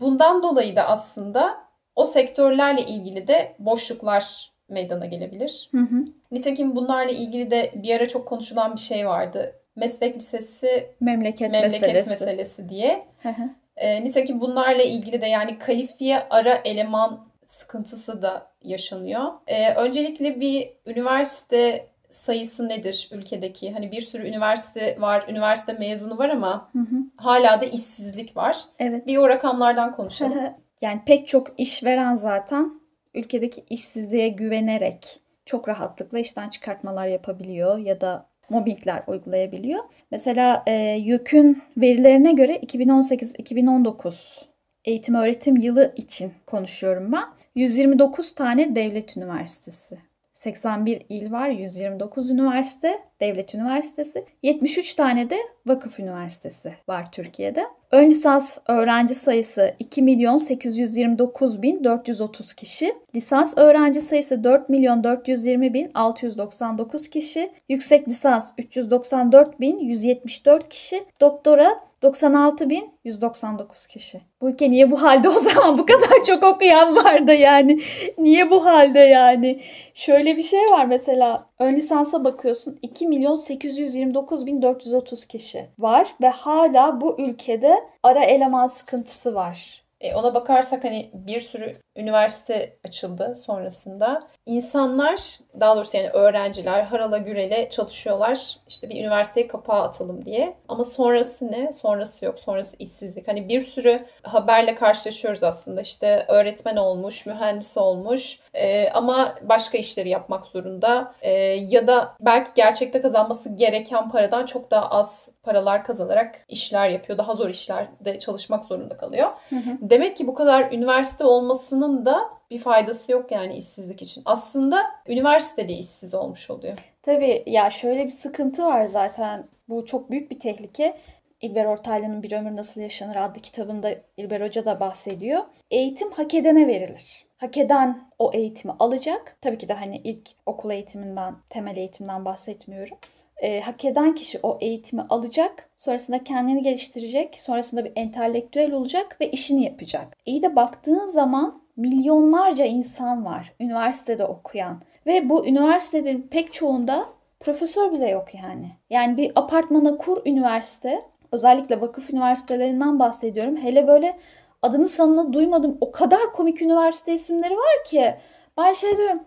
Bundan 0.00 0.42
dolayı 0.42 0.76
da 0.76 0.88
aslında 0.88 1.60
o 1.96 2.04
sektörlerle 2.04 2.82
ilgili 2.82 3.28
de 3.28 3.56
boşluklar 3.58 4.52
meydana 4.68 5.06
gelebilir. 5.06 5.68
Hı 5.72 5.80
hı. 5.80 6.04
Nitekim 6.30 6.76
bunlarla 6.76 7.12
ilgili 7.12 7.50
de 7.50 7.72
bir 7.74 7.96
ara 7.96 8.08
çok 8.08 8.28
konuşulan 8.28 8.74
bir 8.74 8.80
şey 8.80 9.06
vardı. 9.06 9.56
Meslek 9.76 10.16
lisesi 10.16 10.90
memleket, 11.00 11.50
memleket 11.50 11.80
meselesi. 11.80 12.10
meselesi 12.10 12.68
diye. 12.68 13.06
Hı 13.22 13.28
hı. 13.28 13.42
E, 13.80 14.04
nitekim 14.04 14.40
bunlarla 14.40 14.82
ilgili 14.82 15.20
de 15.20 15.26
yani 15.26 15.58
kalifiye 15.58 16.26
ara 16.30 16.54
eleman 16.54 17.26
sıkıntısı 17.46 18.22
da 18.22 18.50
yaşanıyor. 18.62 19.32
E, 19.46 19.74
öncelikle 19.74 20.40
bir 20.40 20.72
üniversite 20.86 21.86
sayısı 22.10 22.68
nedir 22.68 23.08
ülkedeki? 23.12 23.72
Hani 23.72 23.92
bir 23.92 24.00
sürü 24.00 24.28
üniversite 24.28 25.00
var, 25.00 25.24
üniversite 25.28 25.72
mezunu 25.72 26.18
var 26.18 26.28
ama 26.28 26.70
hı 26.72 26.78
hı. 26.78 26.96
hala 27.16 27.60
da 27.60 27.64
işsizlik 27.64 28.36
var. 28.36 28.56
Evet. 28.78 29.06
Bir 29.06 29.16
o 29.16 29.28
rakamlardan 29.28 29.92
konuşalım. 29.92 30.40
yani 30.80 31.00
pek 31.06 31.28
çok 31.28 31.60
işveren 31.60 32.16
zaten 32.16 32.80
ülkedeki 33.14 33.64
işsizliğe 33.70 34.28
güvenerek 34.28 35.20
çok 35.44 35.68
rahatlıkla 35.68 36.18
işten 36.18 36.48
çıkartmalar 36.48 37.06
yapabiliyor 37.06 37.78
ya 37.78 38.00
da 38.00 38.29
mobbingler 38.50 39.02
uygulayabiliyor. 39.06 39.80
Mesela 40.10 40.62
e, 40.66 40.72
YÖK'ün 40.98 41.62
verilerine 41.76 42.32
göre 42.32 42.56
2018-2019 42.56 44.50
eğitim 44.84 45.14
öğretim 45.14 45.56
yılı 45.56 45.92
için 45.96 46.32
konuşuyorum 46.46 47.12
ben. 47.12 47.24
129 47.54 48.34
tane 48.34 48.74
devlet 48.74 49.16
üniversitesi 49.16 49.98
81 50.32 51.02
il 51.08 51.32
var, 51.32 51.48
129 51.48 52.30
üniversite, 52.30 52.98
devlet 53.20 53.54
üniversitesi, 53.54 54.24
73 54.42 54.94
tane 54.94 55.30
de 55.30 55.36
vakıf 55.66 56.00
üniversitesi 56.00 56.74
var 56.88 57.12
Türkiye'de. 57.12 57.66
Ön 57.90 58.06
lisans 58.06 58.58
öğrenci 58.68 59.14
sayısı 59.14 59.74
2 59.78 60.02
milyon 60.02 60.36
829 60.36 61.62
bin 61.62 61.84
430 61.84 62.52
kişi. 62.52 62.94
Lisans 63.14 63.58
öğrenci 63.58 64.00
sayısı 64.00 64.44
4 64.44 64.68
milyon 64.68 65.04
420 65.04 65.74
bin 65.74 65.90
699 65.94 67.08
kişi. 67.08 67.52
Yüksek 67.68 68.08
lisans 68.08 68.52
394 68.58 69.60
bin 69.60 69.78
174 69.78 70.68
kişi. 70.68 71.04
Doktora 71.20 71.90
96.199 72.02 73.88
kişi. 73.88 74.20
Bu 74.40 74.50
ülke 74.50 74.70
niye 74.70 74.90
bu 74.90 75.02
halde 75.02 75.28
o 75.36 75.38
zaman 75.38 75.78
bu 75.78 75.86
kadar 75.86 76.24
çok 76.26 76.42
okuyan 76.42 76.96
vardı 76.96 77.32
yani. 77.32 77.80
Niye 78.18 78.50
bu 78.50 78.64
halde 78.66 78.98
yani? 78.98 79.60
Şöyle 79.94 80.36
bir 80.36 80.42
şey 80.42 80.60
var 80.60 80.86
mesela 80.86 81.46
ön 81.58 81.76
lisansa 81.76 82.24
bakıyorsun 82.24 82.78
2 82.82 83.06
milyon 83.10 83.36
829.430 83.36 85.26
kişi 85.26 85.66
var 85.78 86.08
ve 86.22 86.28
hala 86.28 87.00
bu 87.00 87.20
ülkede 87.20 87.74
ara 88.02 88.24
eleman 88.24 88.66
sıkıntısı 88.66 89.34
var. 89.34 89.80
E 90.00 90.14
ona 90.14 90.34
bakarsak 90.34 90.84
hani 90.84 91.10
bir 91.14 91.40
sürü 91.40 91.76
üniversite 91.96 92.76
açıldı 92.84 93.34
sonrasında. 93.34 94.20
İnsanlar 94.46 95.38
daha 95.60 95.76
doğrusu 95.76 95.96
yani 95.96 96.08
öğrenciler 96.10 96.82
harala 96.82 97.18
gürele 97.18 97.68
çalışıyorlar. 97.68 98.56
İşte 98.68 98.90
bir 98.90 99.00
üniversiteyi 99.00 99.48
kapağı 99.48 99.82
atalım 99.82 100.24
diye. 100.24 100.56
Ama 100.68 100.84
sonrası 100.84 101.52
ne? 101.52 101.72
Sonrası 101.72 102.24
yok. 102.24 102.38
Sonrası 102.38 102.76
işsizlik. 102.78 103.28
Hani 103.28 103.48
bir 103.48 103.60
sürü 103.60 104.06
haberle 104.22 104.74
karşılaşıyoruz 104.74 105.42
aslında. 105.42 105.80
İşte 105.80 106.24
öğretmen 106.28 106.76
olmuş, 106.76 107.26
mühendis 107.26 107.76
olmuş 107.76 108.40
e, 108.54 108.90
ama 108.90 109.34
başka 109.42 109.78
işleri 109.78 110.08
yapmak 110.08 110.46
zorunda. 110.46 111.14
E, 111.22 111.30
ya 111.70 111.86
da 111.86 112.16
belki 112.20 112.50
gerçekte 112.54 113.00
kazanması 113.00 113.48
gereken 113.48 114.08
paradan 114.08 114.46
çok 114.46 114.70
daha 114.70 114.90
az 114.90 115.32
paralar 115.42 115.84
kazanarak 115.84 116.44
işler 116.48 116.88
yapıyor. 116.88 117.18
Daha 117.18 117.34
zor 117.34 117.48
işlerde 117.48 118.18
çalışmak 118.18 118.64
zorunda 118.64 118.96
kalıyor. 118.96 119.28
Hı 119.50 119.56
hı. 119.56 119.78
Demek 119.80 120.16
ki 120.16 120.26
bu 120.26 120.34
kadar 120.34 120.72
üniversite 120.72 121.24
olmasının 121.24 122.06
da 122.06 122.30
bir 122.50 122.58
faydası 122.58 123.12
yok 123.12 123.32
yani 123.32 123.56
işsizlik 123.56 124.02
için. 124.02 124.22
Aslında 124.24 124.86
üniversitede 125.08 125.72
işsiz 125.72 126.14
olmuş 126.14 126.50
oluyor. 126.50 126.78
Tabii 127.02 127.42
ya 127.46 127.70
şöyle 127.70 128.04
bir 128.04 128.10
sıkıntı 128.10 128.64
var 128.64 128.84
zaten. 128.84 129.46
Bu 129.68 129.86
çok 129.86 130.10
büyük 130.10 130.30
bir 130.30 130.38
tehlike. 130.38 130.96
İlber 131.40 131.64
Ortaylı'nın 131.64 132.22
Bir 132.22 132.32
Ömür 132.32 132.56
Nasıl 132.56 132.80
Yaşanır 132.80 133.16
adlı 133.16 133.40
kitabında 133.40 133.90
İlber 134.16 134.40
Hoca 134.40 134.64
da 134.64 134.80
bahsediyor. 134.80 135.42
Eğitim 135.70 136.10
hak 136.10 136.34
edene 136.34 136.66
verilir. 136.66 137.29
Hak 137.40 137.56
eden 137.56 138.08
o 138.18 138.30
eğitimi 138.34 138.74
alacak. 138.78 139.36
Tabii 139.40 139.58
ki 139.58 139.68
de 139.68 139.74
hani 139.74 139.96
ilk 140.04 140.30
okul 140.46 140.70
eğitiminden, 140.70 141.34
temel 141.48 141.76
eğitimden 141.76 142.24
bahsetmiyorum 142.24 142.98
e, 143.40 143.60
hak 143.60 143.84
eden 143.84 144.14
kişi 144.14 144.38
o 144.42 144.58
eğitimi 144.60 145.02
alacak. 145.08 145.68
Sonrasında 145.76 146.24
kendini 146.24 146.62
geliştirecek. 146.62 147.38
Sonrasında 147.38 147.84
bir 147.84 147.92
entelektüel 147.96 148.72
olacak 148.72 149.16
ve 149.20 149.30
işini 149.30 149.64
yapacak. 149.64 150.16
İyi 150.26 150.42
de 150.42 150.56
baktığın 150.56 151.06
zaman 151.06 151.62
milyonlarca 151.76 152.64
insan 152.64 153.24
var 153.24 153.52
üniversitede 153.60 154.24
okuyan. 154.24 154.82
Ve 155.06 155.28
bu 155.28 155.46
üniversitelerin 155.46 156.28
pek 156.30 156.52
çoğunda 156.52 157.04
profesör 157.40 157.92
bile 157.92 158.08
yok 158.08 158.34
yani. 158.34 158.70
Yani 158.90 159.16
bir 159.16 159.32
apartmana 159.34 159.96
kur 159.96 160.22
üniversite. 160.26 161.02
Özellikle 161.32 161.80
vakıf 161.80 162.10
üniversitelerinden 162.10 162.98
bahsediyorum. 162.98 163.56
Hele 163.56 163.86
böyle 163.86 164.18
adını 164.62 164.88
sanını 164.88 165.32
duymadım. 165.32 165.78
O 165.80 165.92
kadar 165.92 166.32
komik 166.32 166.62
üniversite 166.62 167.14
isimleri 167.14 167.54
var 167.54 167.84
ki. 167.86 168.14
Ben 168.58 168.72
şey 168.72 168.96
diyorum. 168.96 169.20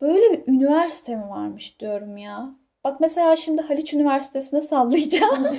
Böyle 0.00 0.32
bir 0.32 0.52
üniversite 0.52 1.16
mi 1.16 1.30
varmış 1.30 1.80
diyorum 1.80 2.16
ya. 2.16 2.54
Bak 2.84 3.00
mesela 3.00 3.36
şimdi 3.36 3.62
Haliç 3.62 3.94
Üniversitesi'ne 3.94 4.62
sallayacağım. 4.62 5.46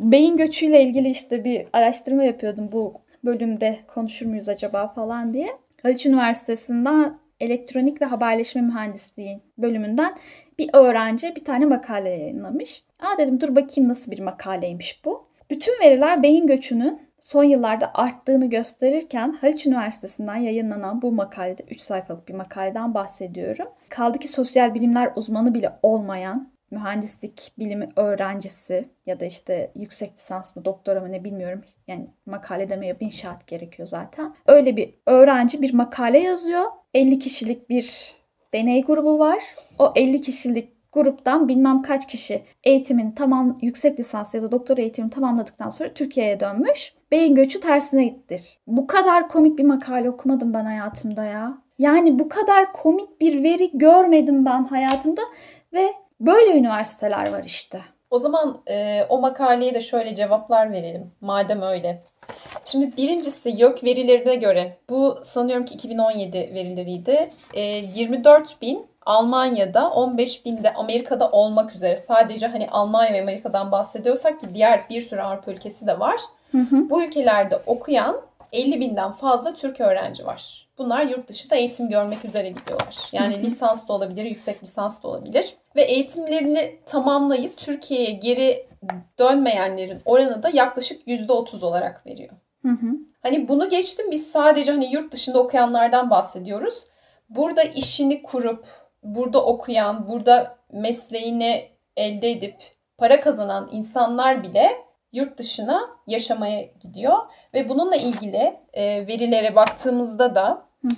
Beyin 0.00 0.36
göçüyle 0.36 0.82
ilgili 0.82 1.08
işte 1.08 1.44
bir 1.44 1.66
araştırma 1.72 2.24
yapıyordum 2.24 2.68
bu 2.72 2.94
bölümde 3.24 3.78
konuşur 3.94 4.26
muyuz 4.26 4.48
acaba 4.48 4.88
falan 4.88 5.32
diye. 5.32 5.48
Haliç 5.82 6.06
Üniversitesi'nden 6.06 7.18
elektronik 7.40 8.02
ve 8.02 8.04
haberleşme 8.04 8.62
mühendisliği 8.62 9.40
bölümünden 9.58 10.14
bir 10.58 10.70
öğrenci 10.72 11.36
bir 11.36 11.44
tane 11.44 11.66
makale 11.66 12.08
yayınlamış. 12.08 12.84
Aa 13.00 13.18
dedim 13.18 13.40
dur 13.40 13.56
bakayım 13.56 13.90
nasıl 13.90 14.12
bir 14.12 14.20
makaleymiş 14.20 15.04
bu. 15.04 15.26
Bütün 15.50 15.80
veriler 15.80 16.22
beyin 16.22 16.46
göçünün 16.46 17.00
son 17.20 17.44
yıllarda 17.44 17.90
arttığını 17.94 18.50
gösterirken 18.50 19.32
Haliç 19.40 19.66
Üniversitesi'nden 19.66 20.36
yayınlanan 20.36 21.02
bu 21.02 21.12
makalede 21.12 21.62
3 21.70 21.80
sayfalık 21.80 22.28
bir 22.28 22.34
makaleden 22.34 22.94
bahsediyorum. 22.94 23.68
Kaldı 23.88 24.18
ki 24.18 24.28
sosyal 24.28 24.74
bilimler 24.74 25.12
uzmanı 25.16 25.54
bile 25.54 25.72
olmayan 25.82 26.52
mühendislik 26.70 27.52
bilimi 27.58 27.88
öğrencisi 27.96 28.88
ya 29.06 29.20
da 29.20 29.24
işte 29.24 29.72
yüksek 29.74 30.12
lisans 30.12 30.56
mı 30.56 30.64
doktora 30.64 31.00
mı 31.00 31.12
ne 31.12 31.24
bilmiyorum. 31.24 31.62
Yani 31.86 32.10
makale 32.26 32.70
demeye 32.70 33.00
bin 33.00 33.10
şart 33.10 33.46
gerekiyor 33.46 33.88
zaten. 33.88 34.34
Öyle 34.46 34.76
bir 34.76 34.94
öğrenci 35.06 35.62
bir 35.62 35.74
makale 35.74 36.18
yazıyor. 36.18 36.64
50 36.94 37.18
kişilik 37.18 37.70
bir 37.70 38.14
deney 38.52 38.82
grubu 38.82 39.18
var. 39.18 39.42
O 39.78 39.92
50 39.96 40.20
kişilik 40.20 40.92
gruptan 40.92 41.48
bilmem 41.48 41.82
kaç 41.82 42.08
kişi 42.08 42.42
eğitimin 42.64 43.12
tamam 43.12 43.58
yüksek 43.62 44.00
lisans 44.00 44.34
ya 44.34 44.42
da 44.42 44.52
doktora 44.52 44.80
eğitimini 44.80 45.10
tamamladıktan 45.10 45.70
sonra 45.70 45.94
Türkiye'ye 45.94 46.40
dönmüş. 46.40 46.94
Beyin 47.10 47.34
göçü 47.34 47.60
tersine 47.60 48.04
gittir. 48.04 48.58
Bu 48.66 48.86
kadar 48.86 49.28
komik 49.28 49.58
bir 49.58 49.64
makale 49.64 50.10
okumadım 50.10 50.54
ben 50.54 50.64
hayatımda 50.64 51.24
ya. 51.24 51.58
Yani 51.78 52.18
bu 52.18 52.28
kadar 52.28 52.72
komik 52.72 53.20
bir 53.20 53.42
veri 53.42 53.70
görmedim 53.74 54.44
ben 54.44 54.64
hayatımda 54.64 55.22
ve 55.72 55.92
böyle 56.20 56.58
üniversiteler 56.58 57.32
var 57.32 57.42
işte. 57.44 57.80
O 58.10 58.18
zaman 58.18 58.62
e, 58.68 59.06
o 59.08 59.20
makaleye 59.20 59.74
de 59.74 59.80
şöyle 59.80 60.14
cevaplar 60.14 60.72
verelim. 60.72 61.12
Madem 61.20 61.62
öyle. 61.62 62.02
Şimdi 62.64 62.96
birincisi 62.96 63.48
YÖK 63.48 63.84
verilerine 63.84 64.34
göre 64.34 64.76
bu 64.90 65.18
sanıyorum 65.24 65.64
ki 65.64 65.74
2017 65.74 66.38
verileriydi. 66.38 67.30
E, 67.54 67.62
24 67.62 68.62
bin 68.62 68.86
Almanya'da 69.06 69.90
15 69.90 70.44
binde 70.44 70.74
Amerika'da 70.74 71.30
olmak 71.30 71.74
üzere 71.74 71.96
sadece 71.96 72.46
hani 72.46 72.68
Almanya 72.70 73.12
ve 73.12 73.22
Amerika'dan 73.22 73.72
bahsediyorsak 73.72 74.40
ki 74.40 74.46
diğer 74.54 74.80
bir 74.90 75.00
sürü 75.00 75.20
Avrupa 75.20 75.52
ülkesi 75.52 75.86
de 75.86 76.00
var. 76.00 76.20
Hı 76.52 76.58
hı. 76.58 76.90
Bu 76.90 77.04
ülkelerde 77.04 77.56
okuyan 77.66 78.20
50 78.52 78.80
binden 78.80 79.12
fazla 79.12 79.54
Türk 79.54 79.80
öğrenci 79.80 80.26
var. 80.26 80.68
Bunlar 80.78 81.02
yurt 81.02 81.28
dışında 81.28 81.56
eğitim 81.56 81.88
görmek 81.88 82.24
üzere 82.24 82.48
gidiyorlar. 82.48 83.08
Yani 83.12 83.42
lisans 83.42 83.88
da 83.88 83.92
olabilir, 83.92 84.24
yüksek 84.24 84.62
lisans 84.62 85.02
da 85.02 85.08
olabilir. 85.08 85.54
Ve 85.76 85.82
eğitimlerini 85.82 86.78
tamamlayıp 86.86 87.56
Türkiye'ye 87.56 88.10
geri 88.10 88.66
dönmeyenlerin 89.18 90.00
oranı 90.04 90.42
da 90.42 90.50
yaklaşık 90.52 91.08
%30 91.08 91.64
olarak 91.64 92.06
veriyor. 92.06 92.30
Hı 92.62 92.68
hı. 92.68 92.86
Hani 93.22 93.48
bunu 93.48 93.68
geçtim 93.68 94.10
biz 94.10 94.30
sadece 94.30 94.72
hani 94.72 94.92
yurt 94.92 95.12
dışında 95.12 95.38
okuyanlardan 95.38 96.10
bahsediyoruz. 96.10 96.86
Burada 97.28 97.62
işini 97.62 98.22
kurup, 98.22 98.66
burada 99.02 99.44
okuyan, 99.44 100.08
burada 100.08 100.58
mesleğini 100.72 101.68
elde 101.96 102.30
edip 102.30 102.56
para 102.98 103.20
kazanan 103.20 103.68
insanlar 103.72 104.42
bile 104.42 104.70
yurt 105.12 105.38
dışına 105.38 105.80
yaşamaya 106.06 106.62
gidiyor. 106.80 107.18
Ve 107.54 107.68
bununla 107.68 107.96
ilgili 107.96 108.56
e, 108.72 109.06
verilere 109.06 109.54
baktığımızda 109.54 110.34
da 110.34 110.62
hı 110.82 110.88
hı. 110.88 110.92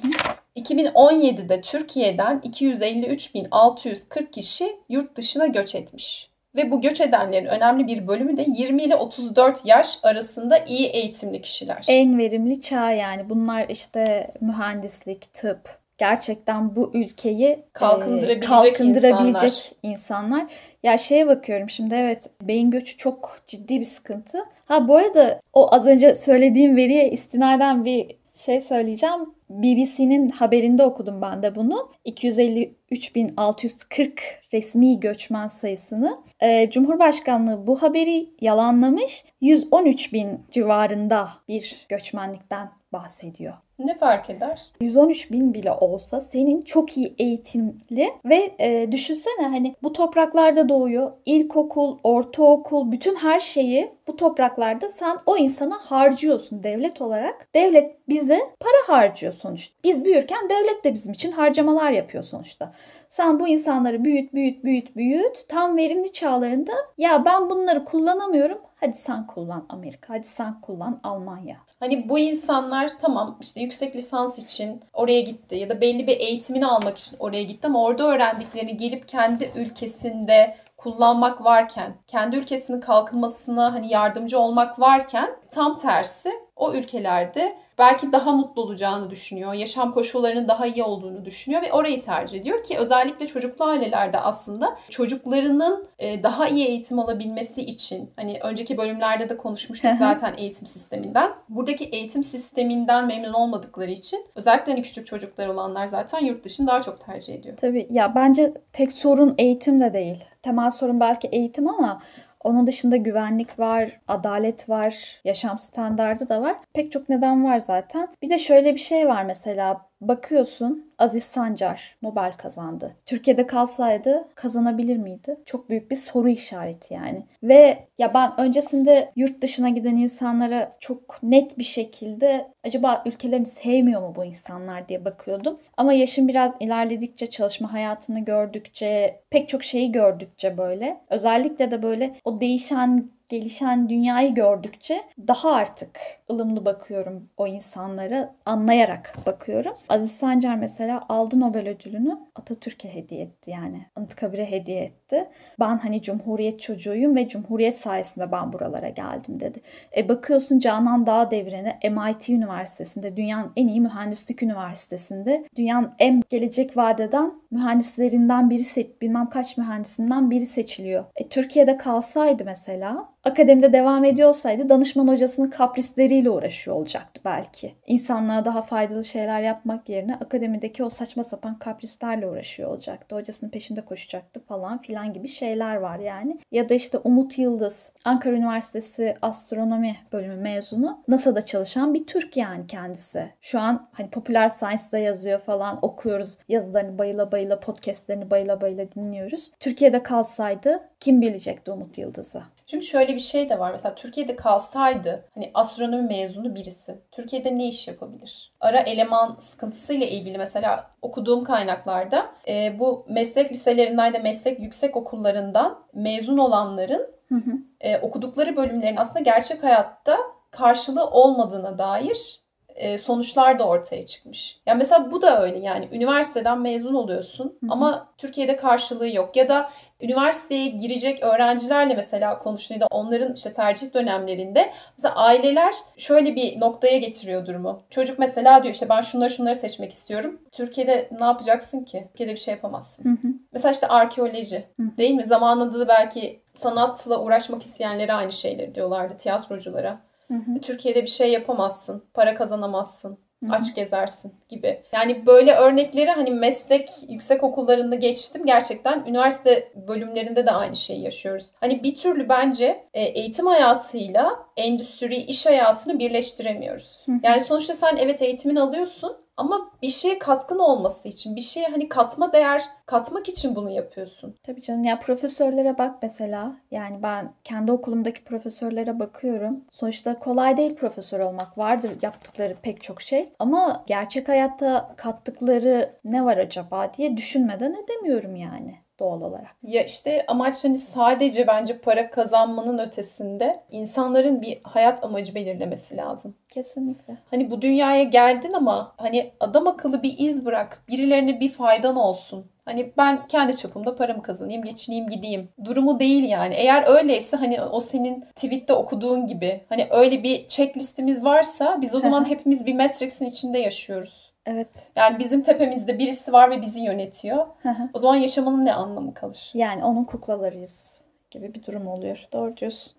2017'de 0.57 1.61
Türkiye'den 1.61 2.41
253.640 2.45 4.31
kişi 4.31 4.77
yurt 4.89 5.17
dışına 5.17 5.47
göç 5.47 5.75
etmiş. 5.75 6.33
Ve 6.57 6.71
bu 6.71 6.81
göç 6.81 7.01
edenlerin 7.01 7.47
önemli 7.47 7.87
bir 7.87 8.09
bölümü 8.09 8.37
de 8.37 8.47
20 8.49 8.83
ile 8.83 8.97
34 8.97 9.67
yaş 9.67 9.99
arasında 10.03 10.59
iyi 10.59 10.87
eğitimli 10.87 11.41
kişiler. 11.41 11.85
En 11.89 12.19
verimli 12.19 12.61
çağ 12.61 12.91
yani. 12.91 13.31
Bunlar 13.31 13.69
işte 13.69 14.35
mühendislik, 14.41 15.33
tıp, 15.33 15.82
gerçekten 16.03 16.77
bu 16.77 16.91
ülkeyi 16.95 17.59
kalkındırabilecek, 17.73 18.43
kalkındırabilecek 18.43 19.77
insanlar. 19.83 19.83
insanlar. 19.83 20.47
Ya 20.83 20.99
şeye 20.99 21.27
bakıyorum 21.27 21.71
şimdi 21.71 21.95
evet 21.95 22.31
beyin 22.43 22.71
göçü 22.71 22.97
çok 22.97 23.41
ciddi 23.47 23.81
bir 23.81 23.85
sıkıntı. 23.85 24.39
Ha 24.65 24.89
bu 24.89 24.97
arada 24.97 25.41
o 25.53 25.75
az 25.75 25.87
önce 25.87 26.15
söylediğim 26.15 26.77
veriye 26.77 27.11
istinaden 27.11 27.85
bir 27.85 28.17
şey 28.35 28.61
söyleyeceğim. 28.61 29.21
BBC'nin 29.51 30.29
haberinde 30.29 30.85
okudum 30.85 31.23
ben 31.23 31.43
de 31.43 31.55
bunu. 31.55 31.91
253.640 32.07 34.11
resmi 34.53 35.01
göçmen 35.01 35.49
sayısını. 35.49 36.19
Ee, 36.41 36.71
Cumhurbaşkanlığı 36.71 37.67
bu 37.67 37.83
haberi 37.83 38.31
yalanlamış. 38.41 39.25
113 39.41 40.13
bin 40.13 40.41
civarında 40.51 41.29
bir 41.49 41.87
göçmenlikten 41.89 42.82
bahsediyor. 42.93 43.55
Ne 43.79 43.95
fark 43.95 44.31
eder? 44.31 44.63
113 44.81 45.33
bin 45.33 45.55
bile 45.55 45.73
olsa 45.73 46.21
senin 46.21 46.63
çok 46.63 46.97
iyi 46.97 47.15
eğitimli 47.19 48.13
ve 48.25 48.55
e, 48.59 48.93
düşünsene 48.93 49.47
hani 49.47 49.75
bu 49.83 49.93
topraklarda 49.93 50.69
doğuyor. 50.69 51.13
İlkokul, 51.27 51.99
ortaokul, 52.05 52.93
bütün 52.93 53.17
her 53.17 53.41
şeyi 53.41 53.93
bu 54.07 54.17
topraklarda 54.17 54.89
sen 54.89 55.19
o 55.27 55.37
insana 55.37 55.79
harcıyorsun 55.85 56.63
devlet 56.63 57.01
olarak. 57.01 57.49
Devlet 57.55 58.09
bize 58.09 58.41
para 58.61 58.99
harcıyor 58.99 59.33
sonuçta. 59.33 59.75
Biz 59.85 60.05
büyürken 60.05 60.49
devlet 60.49 60.85
de 60.85 60.95
bizim 60.95 61.13
için 61.13 61.33
harcamalar 61.33 61.91
yapıyor 61.91 62.25
sonuçta. 62.25 62.73
Sen 63.09 63.41
bu 63.41 63.49
insanları 63.49 64.05
büyüt, 64.05 64.35
büyüt, 64.35 64.65
büyüt, 64.65 64.97
büyüt. 64.97 65.49
Tam 65.49 65.77
verimli 65.77 66.13
çağlarında 66.13 66.73
ya 66.99 67.25
ben 67.25 67.51
bunları 67.51 67.85
kullanamıyorum. 67.85 68.59
Hadi 68.75 68.97
sen 68.97 69.27
kullan 69.27 69.67
Amerika, 69.69 70.15
hadi 70.15 70.27
sen 70.27 70.61
kullan 70.61 71.01
Almanya. 71.03 71.57
Hani 71.83 72.09
bu 72.09 72.19
insanlar 72.19 72.99
tamam 72.99 73.39
işte 73.41 73.61
yüksek 73.61 73.97
lisans 73.97 74.39
için 74.39 74.81
oraya 74.93 75.21
gitti 75.21 75.55
ya 75.57 75.71
da 75.71 75.81
belli 75.81 76.07
bir 76.07 76.21
eğitimini 76.21 76.67
almak 76.67 76.99
için 76.99 77.17
oraya 77.21 77.43
gitti 77.43 77.67
ama 77.67 77.83
orada 77.83 78.05
öğrendiklerini 78.05 78.77
gelip 78.77 79.09
kendi 79.09 79.51
ülkesinde 79.57 80.57
kullanmak 80.77 81.45
varken, 81.45 81.95
kendi 82.07 82.37
ülkesinin 82.37 82.81
kalkınmasına 82.81 83.73
hani 83.73 83.93
yardımcı 83.93 84.39
olmak 84.39 84.81
varken 84.81 85.31
tam 85.51 85.79
tersi 85.79 86.31
o 86.57 86.73
ülkelerde 86.73 87.57
belki 87.79 88.13
daha 88.13 88.33
mutlu 88.33 88.63
olacağını 88.63 89.11
düşünüyor. 89.11 89.53
Yaşam 89.53 89.93
koşullarının 89.93 90.49
daha 90.49 90.67
iyi 90.67 90.83
olduğunu 90.83 91.25
düşünüyor 91.25 91.63
ve 91.63 91.73
orayı 91.73 92.03
tercih 92.03 92.41
ediyor 92.41 92.65
ki 92.65 92.79
özellikle 92.79 93.27
çocuklu 93.27 93.65
ailelerde 93.65 94.19
aslında 94.19 94.79
çocuklarının 94.91 95.87
e, 95.99 96.23
daha 96.23 96.49
iyi 96.49 96.67
eğitim 96.67 96.99
alabilmesi 96.99 97.61
için 97.61 98.11
hani 98.17 98.39
önceki 98.43 98.79
bölümlerde 98.79 99.29
de 99.29 99.37
konuşmuştuk 99.37 99.95
zaten 99.99 100.35
eğitim 100.39 100.67
sisteminden. 100.67 101.31
Buradaki 101.49 101.85
eğitim 101.85 102.25
sisteminden 102.25 103.07
memnun 103.07 103.33
olmadıkları 103.33 103.91
için 103.91 104.27
özellikle 104.35 104.73
hani 104.73 104.83
küçük 104.83 105.07
çocuklar 105.07 105.47
olanlar 105.47 105.87
zaten 105.87 106.25
yurt 106.25 106.45
dışını 106.45 106.67
daha 106.67 106.83
çok 106.83 107.01
tercih 107.01 107.35
ediyor. 107.35 107.57
Tabii 107.57 107.87
ya 107.91 108.15
bence 108.15 108.55
tek 108.73 108.93
sorun 108.93 109.35
eğitim 109.39 109.81
de 109.81 109.93
değil. 109.93 110.25
Temel 110.43 110.71
sorun 110.71 111.01
belki 111.01 111.29
eğitim 111.29 111.69
ama 111.69 112.03
onun 112.45 112.67
dışında 112.67 112.97
güvenlik 112.97 113.59
var, 113.59 114.01
adalet 114.09 114.69
var, 114.69 115.21
yaşam 115.25 115.59
standardı 115.59 116.29
da 116.29 116.43
var. 116.43 116.57
Pek 116.75 116.93
çok 116.93 117.09
neden 117.09 117.45
var 117.45 117.59
zaten. 117.59 118.09
Bir 118.23 118.31
de 118.31 118.39
şöyle 118.39 118.75
bir 118.75 118.81
şey 118.81 119.09
var 119.09 119.25
mesela 119.25 119.92
bakıyorsun 120.09 120.93
Aziz 120.99 121.25
Sancar 121.25 121.97
Nobel 122.03 122.33
kazandı. 122.33 122.93
Türkiye'de 123.07 123.47
kalsaydı 123.47 124.29
kazanabilir 124.35 124.97
miydi? 124.97 125.37
Çok 125.45 125.71
büyük 125.71 125.91
bir 125.91 125.97
soru 125.97 126.29
işareti 126.29 126.95
yani. 126.95 127.23
Ve 127.43 127.79
ya 127.99 128.15
ben 128.15 128.41
öncesinde 128.41 129.13
yurt 129.17 129.43
dışına 129.43 129.69
giden 129.69 129.97
insanlara 129.97 130.77
çok 130.81 131.23
net 131.23 131.59
bir 131.59 131.65
şekilde 131.65 132.47
acaba 132.65 133.03
ülkelerini 133.07 133.47
sevmiyor 133.47 134.01
mu 134.01 134.13
bu 134.17 134.25
insanlar 134.25 134.89
diye 134.89 135.05
bakıyordum. 135.05 135.59
Ama 135.77 135.93
yaşım 135.93 136.29
biraz 136.29 136.57
ilerledikçe, 136.61 137.27
çalışma 137.27 137.73
hayatını 137.73 138.21
gördükçe, 138.21 139.21
pek 139.31 139.49
çok 139.49 139.65
şeyi 139.65 139.93
gördükçe 139.93 140.59
böyle 140.59 141.01
özellikle 141.11 141.71
de 141.71 141.83
böyle 141.83 142.15
o 142.25 142.41
değişen 142.41 143.11
gelişen 143.33 143.89
dünyayı 143.89 144.35
gördükçe 144.35 145.03
daha 145.29 145.53
artık 145.53 145.91
ılımlı 146.31 146.65
bakıyorum 146.65 147.29
o 147.37 147.47
insanlara, 147.47 148.35
anlayarak 148.47 149.15
bakıyorum. 149.27 149.73
Aziz 149.89 150.13
Sancar 150.13 150.57
mesela 150.57 151.05
aldı 151.09 151.41
Nobel 151.41 151.69
ödülünü 151.69 152.19
Atatürk'e 152.35 152.95
hediye 152.95 153.23
etti 153.23 153.51
yani. 153.51 153.87
Anıtkabir'e 153.97 154.51
hediye 154.51 154.83
etti. 154.83 155.29
Ben 155.61 155.77
hani 155.77 156.03
Cumhuriyet 156.03 156.61
çocuğuyum 156.61 157.17
ve 157.17 157.29
Cumhuriyet 157.29 157.79
sayesinde 157.79 158.33
ben 158.33 158.53
buralara 158.53 158.89
geldim 158.89 159.41
dedi. 159.41 159.61
E 159.97 160.09
bakıyorsun 160.09 160.59
Canan 160.59 161.07
Dağ 161.07 161.31
Devri'ne 161.31 161.79
MIT 161.91 162.29
Üniversitesi'nde, 162.29 163.17
dünyanın 163.17 163.53
en 163.57 163.69
iyi 163.69 163.81
mühendislik 163.81 164.43
üniversitesinde, 164.43 165.45
dünyanın 165.57 165.91
en 165.99 166.23
gelecek 166.31 166.77
vadeden 166.77 167.42
mühendislerinden 167.53 168.51
biri 168.51 168.65
seç, 168.65 168.87
bilmem 169.01 169.29
kaç 169.29 169.57
mühendisinden 169.57 170.31
biri 170.31 170.47
seçiliyor. 170.47 171.05
E, 171.17 171.29
Türkiye'de 171.29 171.77
kalsaydı 171.77 172.45
mesela 172.45 173.09
akademide 173.25 173.73
devam 173.73 174.05
ediyor 174.05 174.29
olsaydı 174.29 174.69
danışman 174.69 175.09
hocasının 175.09 175.51
kaprisleriyle 175.51 176.31
uğraşıyor 176.31 176.77
olacaktı 176.77 177.21
belki. 177.25 177.75
İnsanlığa 177.87 178.45
daha 178.45 178.63
faydalı 178.63 179.05
şeyler 179.05 179.43
yapmak 179.43 179.89
yerine 179.89 180.15
akademideki 180.15 180.85
o 180.85 180.89
saçma 180.89 181.25
sapan 181.25 181.59
kaprislerle 181.59 182.27
uğraşıyor 182.27 182.71
olacaktı. 182.71 183.17
Hocasının 183.17 183.51
peşinde 183.51 183.81
koşacaktı 183.81 184.41
falan 184.41 184.83
filan 184.83 185.13
gibi 185.13 185.29
şeyler 185.29 185.77
var 185.77 185.99
yani. 185.99 186.39
Ya 186.51 186.69
da 186.69 186.75
işte 186.75 186.99
Umut 186.99 187.39
Yıldız, 187.39 187.95
Ankara 188.05 188.35
Üniversitesi 188.35 189.15
Astronomi 189.23 189.97
bölümü 190.13 190.37
mezunu. 190.37 191.03
NASA'da 191.09 191.43
çalışan 191.45 191.95
bir 191.95 192.07
Türk 192.07 192.37
yani 192.37 192.67
kendisi. 192.67 193.33
Şu 193.41 193.61
an 193.61 193.89
hani 193.93 194.11
Popular 194.11 194.49
Science'da 194.49 194.99
yazıyor 194.99 195.39
falan 195.39 195.79
okuyoruz. 195.83 196.39
Yazılarını 196.49 196.99
bayıla 196.99 197.33
bayıla, 197.33 197.42
podcastlerini 197.51 198.31
bayıla 198.31 198.61
bayıla 198.61 198.93
dinliyoruz. 198.93 199.51
Türkiye'de 199.61 200.03
kalsaydı 200.03 200.89
kim 201.01 201.21
bilecekti 201.21 201.71
Umut 201.71 201.99
Yıldız'ı? 201.99 202.43
Çünkü 202.67 202.87
şöyle 202.87 203.15
bir 203.15 203.21
şey 203.21 203.49
de 203.49 203.59
var. 203.59 203.73
Mesela 203.73 203.95
Türkiye'de 203.95 204.37
kalsaydı 204.37 205.25
hani 205.35 205.51
astronomi 205.55 206.09
mezunu 206.09 206.55
birisi 206.55 206.99
Türkiye'de 207.13 207.59
ne 207.59 207.69
iş 207.69 207.89
yapabilir? 207.89 208.53
Ara 208.61 208.79
eleman 208.79 209.37
sıkıntısıyla 209.39 210.07
ilgili 210.07 210.39
mesela 210.39 210.91
okuduğum 211.03 211.45
kaynaklarda 211.45 212.27
e, 212.49 212.79
bu 212.79 213.07
meslek 213.09 213.53
liselerinden 213.53 214.13
de 214.13 214.19
meslek 214.19 214.61
yüksek 214.61 214.97
okullarından 214.97 215.79
mezun 215.95 216.39
olanların 216.39 217.07
hı 217.29 217.35
hı. 217.35 217.53
E, 217.81 217.99
okudukları 217.99 218.57
bölümlerin 218.57 218.97
aslında 218.97 219.21
gerçek 219.21 219.63
hayatta 219.63 220.19
karşılığı 220.51 221.11
olmadığına 221.11 221.79
dair 221.79 222.42
e, 222.83 222.99
sonuçlar 222.99 223.59
da 223.59 223.65
ortaya 223.65 224.03
çıkmış. 224.03 224.59
Ya 224.67 224.75
mesela 224.75 225.11
bu 225.11 225.23
da 225.23 225.43
öyle 225.43 225.59
yani 225.59 225.89
üniversiteden 225.93 226.61
mezun 226.61 226.95
oluyorsun 226.95 227.45
Hı-hı. 227.45 227.73
ama 227.73 228.09
Türkiye'de 228.19 228.57
karşılığı 228.57 229.09
yok 229.09 229.37
ya 229.37 229.49
da 229.49 229.71
üniversiteye 230.01 230.69
girecek 230.69 231.23
öğrencilerle 231.25 231.95
mesela 231.95 232.39
konuştuğunda 232.39 232.87
onların 232.91 233.35
işte 233.35 233.53
tercih 233.53 233.95
dönemlerinde 233.95 234.73
mesela 234.99 235.15
aileler 235.15 235.75
şöyle 235.97 236.37
bir 236.37 236.61
noktaya 236.61 236.99
getiriyor 236.99 237.47
durumu. 237.47 237.81
Çocuk 237.91 238.19
mesela 238.19 238.63
diyor 238.63 238.75
işte 238.75 238.89
ben 238.89 239.01
şunları 239.01 239.31
şunları 239.31 239.55
seçmek 239.55 239.93
istiyorum. 239.93 240.41
Türkiye'de 240.53 241.09
ne 241.21 241.25
yapacaksın 241.25 241.85
ki? 241.85 242.05
Türkiye'de 242.09 242.33
bir 242.33 242.41
şey 242.41 242.55
yapamazsın. 242.55 243.05
Hı 243.05 243.09
hı. 243.09 243.33
Mesela 243.53 243.73
işte 243.73 243.89
arkeoloji 243.89 244.65
hı. 244.81 244.97
değil 244.97 245.15
mi? 245.15 245.27
Zamanında 245.27 245.81
da 245.81 245.89
belki 245.89 246.43
sanatla 246.55 247.21
uğraşmak 247.21 247.63
isteyenlere 247.63 248.13
aynı 248.13 248.33
şeyleri 248.33 248.75
diyorlardı 248.75 249.17
tiyatroculara. 249.17 250.01
Hı 250.33 250.53
hı. 250.53 250.61
Türkiye'de 250.61 251.03
bir 251.03 251.11
şey 251.11 251.33
yapamazsın, 251.33 252.05
para 252.15 252.35
kazanamazsın. 252.35 253.19
Hı-hı. 253.43 253.53
aç 253.53 253.75
gezersin 253.75 254.35
gibi. 254.49 254.83
Yani 254.93 255.27
böyle 255.27 255.55
örnekleri 255.55 256.11
hani 256.11 256.31
meslek 256.31 256.91
yüksek 257.09 257.45
okullarında 257.45 257.95
geçtim. 257.95 258.47
Gerçekten 258.47 259.05
üniversite 259.07 259.73
bölümlerinde 259.89 260.47
de 260.47 260.51
aynı 260.51 260.77
şeyi 260.77 261.03
yaşıyoruz. 261.03 261.47
Hani 261.61 261.83
bir 261.83 261.97
türlü 261.97 262.29
bence 262.29 262.85
e, 262.95 263.03
eğitim 263.03 263.47
hayatıyla 263.47 264.47
endüstri, 264.57 265.17
iş 265.17 265.47
hayatını 265.47 265.99
birleştiremiyoruz. 265.99 267.03
Hı-hı. 267.07 267.17
Yani 267.23 267.41
sonuçta 267.41 267.75
sen 267.75 267.97
evet 267.97 268.23
eğitimini 268.23 268.61
alıyorsun 268.61 269.17
ama 269.37 269.71
bir 269.83 269.89
şeye 269.89 270.19
katkın 270.19 270.59
olması 270.59 271.09
için, 271.09 271.37
bir 271.37 271.41
şeye 271.41 271.69
hani 271.69 271.89
katma 271.89 272.33
değer 272.33 272.63
katmak 272.87 273.29
için 273.29 273.57
bunu 273.57 273.71
yapıyorsun. 273.71 274.37
Tabii 274.43 274.63
canım 274.63 274.85
ya 274.85 274.99
profesörlere 274.99 275.79
bak 275.79 275.99
mesela. 276.03 276.57
Yani 276.71 277.03
ben 277.03 277.33
kendi 277.45 277.73
okulumdaki 277.73 278.25
profesörlere 278.25 279.01
bakıyorum. 279.01 279.65
Sonuçta 279.71 280.19
kolay 280.19 280.57
değil 280.57 280.77
profesör 280.77 281.21
olmak. 281.21 281.59
Vardır 281.59 281.93
yaptıkları 282.03 282.55
pek 282.63 282.83
çok 282.83 283.03
şey. 283.03 283.33
Ama 283.39 283.85
gerçek 283.87 284.29
hayatta 284.29 284.95
kattıkları 284.97 285.99
ne 286.05 286.25
var 286.25 286.37
acaba 286.37 286.95
diye 286.95 287.17
düşünmeden 287.17 287.77
edemiyorum 287.85 288.37
yani 288.37 288.75
doğal 289.03 289.23
olarak. 289.23 289.57
Ya 289.63 289.83
işte 289.85 290.25
amaç 290.29 290.65
hani 290.65 290.79
sadece 290.79 291.47
bence 291.47 291.79
para 291.79 292.11
kazanmanın 292.11 292.79
ötesinde 292.79 293.61
insanların 293.71 294.43
bir 294.43 294.61
hayat 294.63 295.05
amacı 295.05 295.35
belirlemesi 295.35 295.97
lazım. 295.97 296.35
Kesinlikle. 296.49 297.17
Hani 297.31 297.51
bu 297.51 297.63
dünyaya 297.63 298.03
geldin 298.03 298.53
ama 298.53 298.95
hani 298.97 299.31
adam 299.41 299.67
akıllı 299.67 300.03
bir 300.03 300.15
iz 300.19 300.47
bırak. 300.47 300.83
Birilerine 300.89 301.41
bir 301.41 301.49
faydan 301.49 301.97
olsun. 301.97 302.47
Hani 302.65 302.93
ben 302.99 303.27
kendi 303.27 303.57
çapımda 303.57 303.95
paramı 303.95 304.23
kazanayım, 304.23 304.63
geçineyim, 304.63 305.09
gideyim. 305.09 305.49
Durumu 305.65 306.01
değil 306.01 306.25
yani. 306.25 306.55
Eğer 306.55 306.85
öyleyse 306.89 307.37
hani 307.37 307.63
o 307.63 307.81
senin 307.81 308.21
tweette 308.37 308.73
okuduğun 308.73 309.27
gibi 309.27 309.61
hani 309.69 309.87
öyle 309.91 310.23
bir 310.23 310.49
checklistimiz 310.49 311.25
varsa 311.25 311.79
biz 311.81 311.95
o 311.95 312.01
zaman 312.01 312.29
hepimiz 312.29 312.67
bir 312.67 312.75
Matrix'in 312.75 313.27
içinde 313.27 313.59
yaşıyoruz. 313.59 314.32
Evet. 314.47 314.91
Yani 314.97 315.19
bizim 315.19 315.43
tepemizde 315.43 315.99
birisi 315.99 316.33
var 316.33 316.51
ve 316.51 316.61
bizi 316.61 316.81
yönetiyor. 316.81 317.47
o 317.95 317.99
zaman 317.99 318.15
yaşamanın 318.15 318.65
ne 318.65 318.75
anlamı 318.75 319.15
kalır? 319.15 319.51
Yani 319.55 319.85
onun 319.85 320.05
kuklalarıyız 320.05 321.05
gibi 321.31 321.55
bir 321.55 321.65
durum 321.67 321.87
oluyor. 321.87 322.29
Doğru 322.33 322.57
diyorsun. 322.57 322.93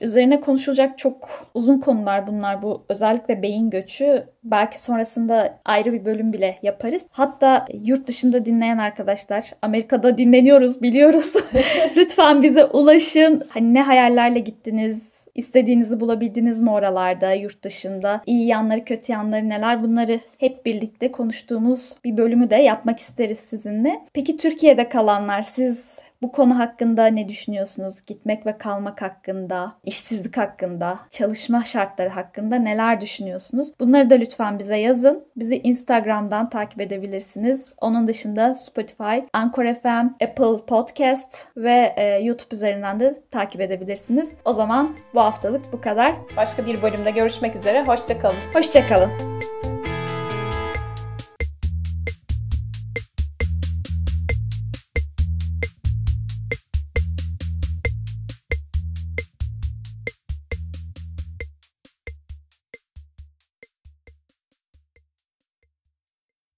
Üzerine 0.00 0.40
konuşulacak 0.40 0.98
çok 0.98 1.48
uzun 1.54 1.80
konular 1.80 2.26
bunlar. 2.26 2.62
Bu 2.62 2.84
özellikle 2.88 3.42
beyin 3.42 3.70
göçü. 3.70 4.26
Belki 4.44 4.82
sonrasında 4.82 5.58
ayrı 5.64 5.92
bir 5.92 6.04
bölüm 6.04 6.32
bile 6.32 6.58
yaparız. 6.62 7.08
Hatta 7.10 7.66
yurt 7.72 8.06
dışında 8.06 8.44
dinleyen 8.44 8.78
arkadaşlar, 8.78 9.50
Amerika'da 9.62 10.18
dinleniyoruz 10.18 10.82
biliyoruz. 10.82 11.34
Lütfen 11.96 12.42
bize 12.42 12.64
ulaşın. 12.64 13.42
Hani 13.48 13.74
ne 13.74 13.82
hayallerle 13.82 14.38
gittiniz, 14.38 15.12
İstediğinizi 15.34 16.00
bulabildiniz 16.00 16.60
mi 16.60 16.70
oralarda, 16.70 17.32
yurt 17.32 17.62
dışında? 17.62 18.22
İyi 18.26 18.46
yanları, 18.46 18.84
kötü 18.84 19.12
yanları 19.12 19.48
neler? 19.48 19.82
Bunları 19.82 20.20
hep 20.38 20.66
birlikte 20.66 21.12
konuştuğumuz 21.12 21.94
bir 22.04 22.16
bölümü 22.16 22.50
de 22.50 22.56
yapmak 22.56 22.98
isteriz 22.98 23.38
sizinle. 23.38 24.00
Peki 24.12 24.36
Türkiye'de 24.36 24.88
kalanlar 24.88 25.42
siz 25.42 25.98
bu 26.24 26.32
konu 26.32 26.58
hakkında 26.58 27.06
ne 27.06 27.28
düşünüyorsunuz? 27.28 28.04
Gitmek 28.06 28.46
ve 28.46 28.58
kalmak 28.58 29.02
hakkında, 29.02 29.72
işsizlik 29.84 30.36
hakkında, 30.36 30.98
çalışma 31.10 31.64
şartları 31.64 32.08
hakkında 32.08 32.56
neler 32.56 33.00
düşünüyorsunuz? 33.00 33.72
Bunları 33.80 34.10
da 34.10 34.14
lütfen 34.14 34.58
bize 34.58 34.76
yazın. 34.76 35.24
Bizi 35.36 35.56
Instagram'dan 35.56 36.50
takip 36.50 36.80
edebilirsiniz. 36.80 37.74
Onun 37.80 38.06
dışında 38.06 38.54
Spotify, 38.54 39.18
Anchor 39.32 39.74
FM, 39.74 40.24
Apple 40.24 40.66
Podcast 40.66 41.48
ve 41.56 41.94
e, 41.96 42.18
YouTube 42.18 42.54
üzerinden 42.54 43.00
de 43.00 43.14
takip 43.30 43.60
edebilirsiniz. 43.60 44.32
O 44.44 44.52
zaman 44.52 44.96
bu 45.14 45.20
haftalık 45.20 45.72
bu 45.72 45.80
kadar. 45.80 46.14
Başka 46.36 46.66
bir 46.66 46.82
bölümde 46.82 47.10
görüşmek 47.10 47.56
üzere. 47.56 47.84
Hoşçakalın. 47.84 48.38
Hoşçakalın. 48.54 49.10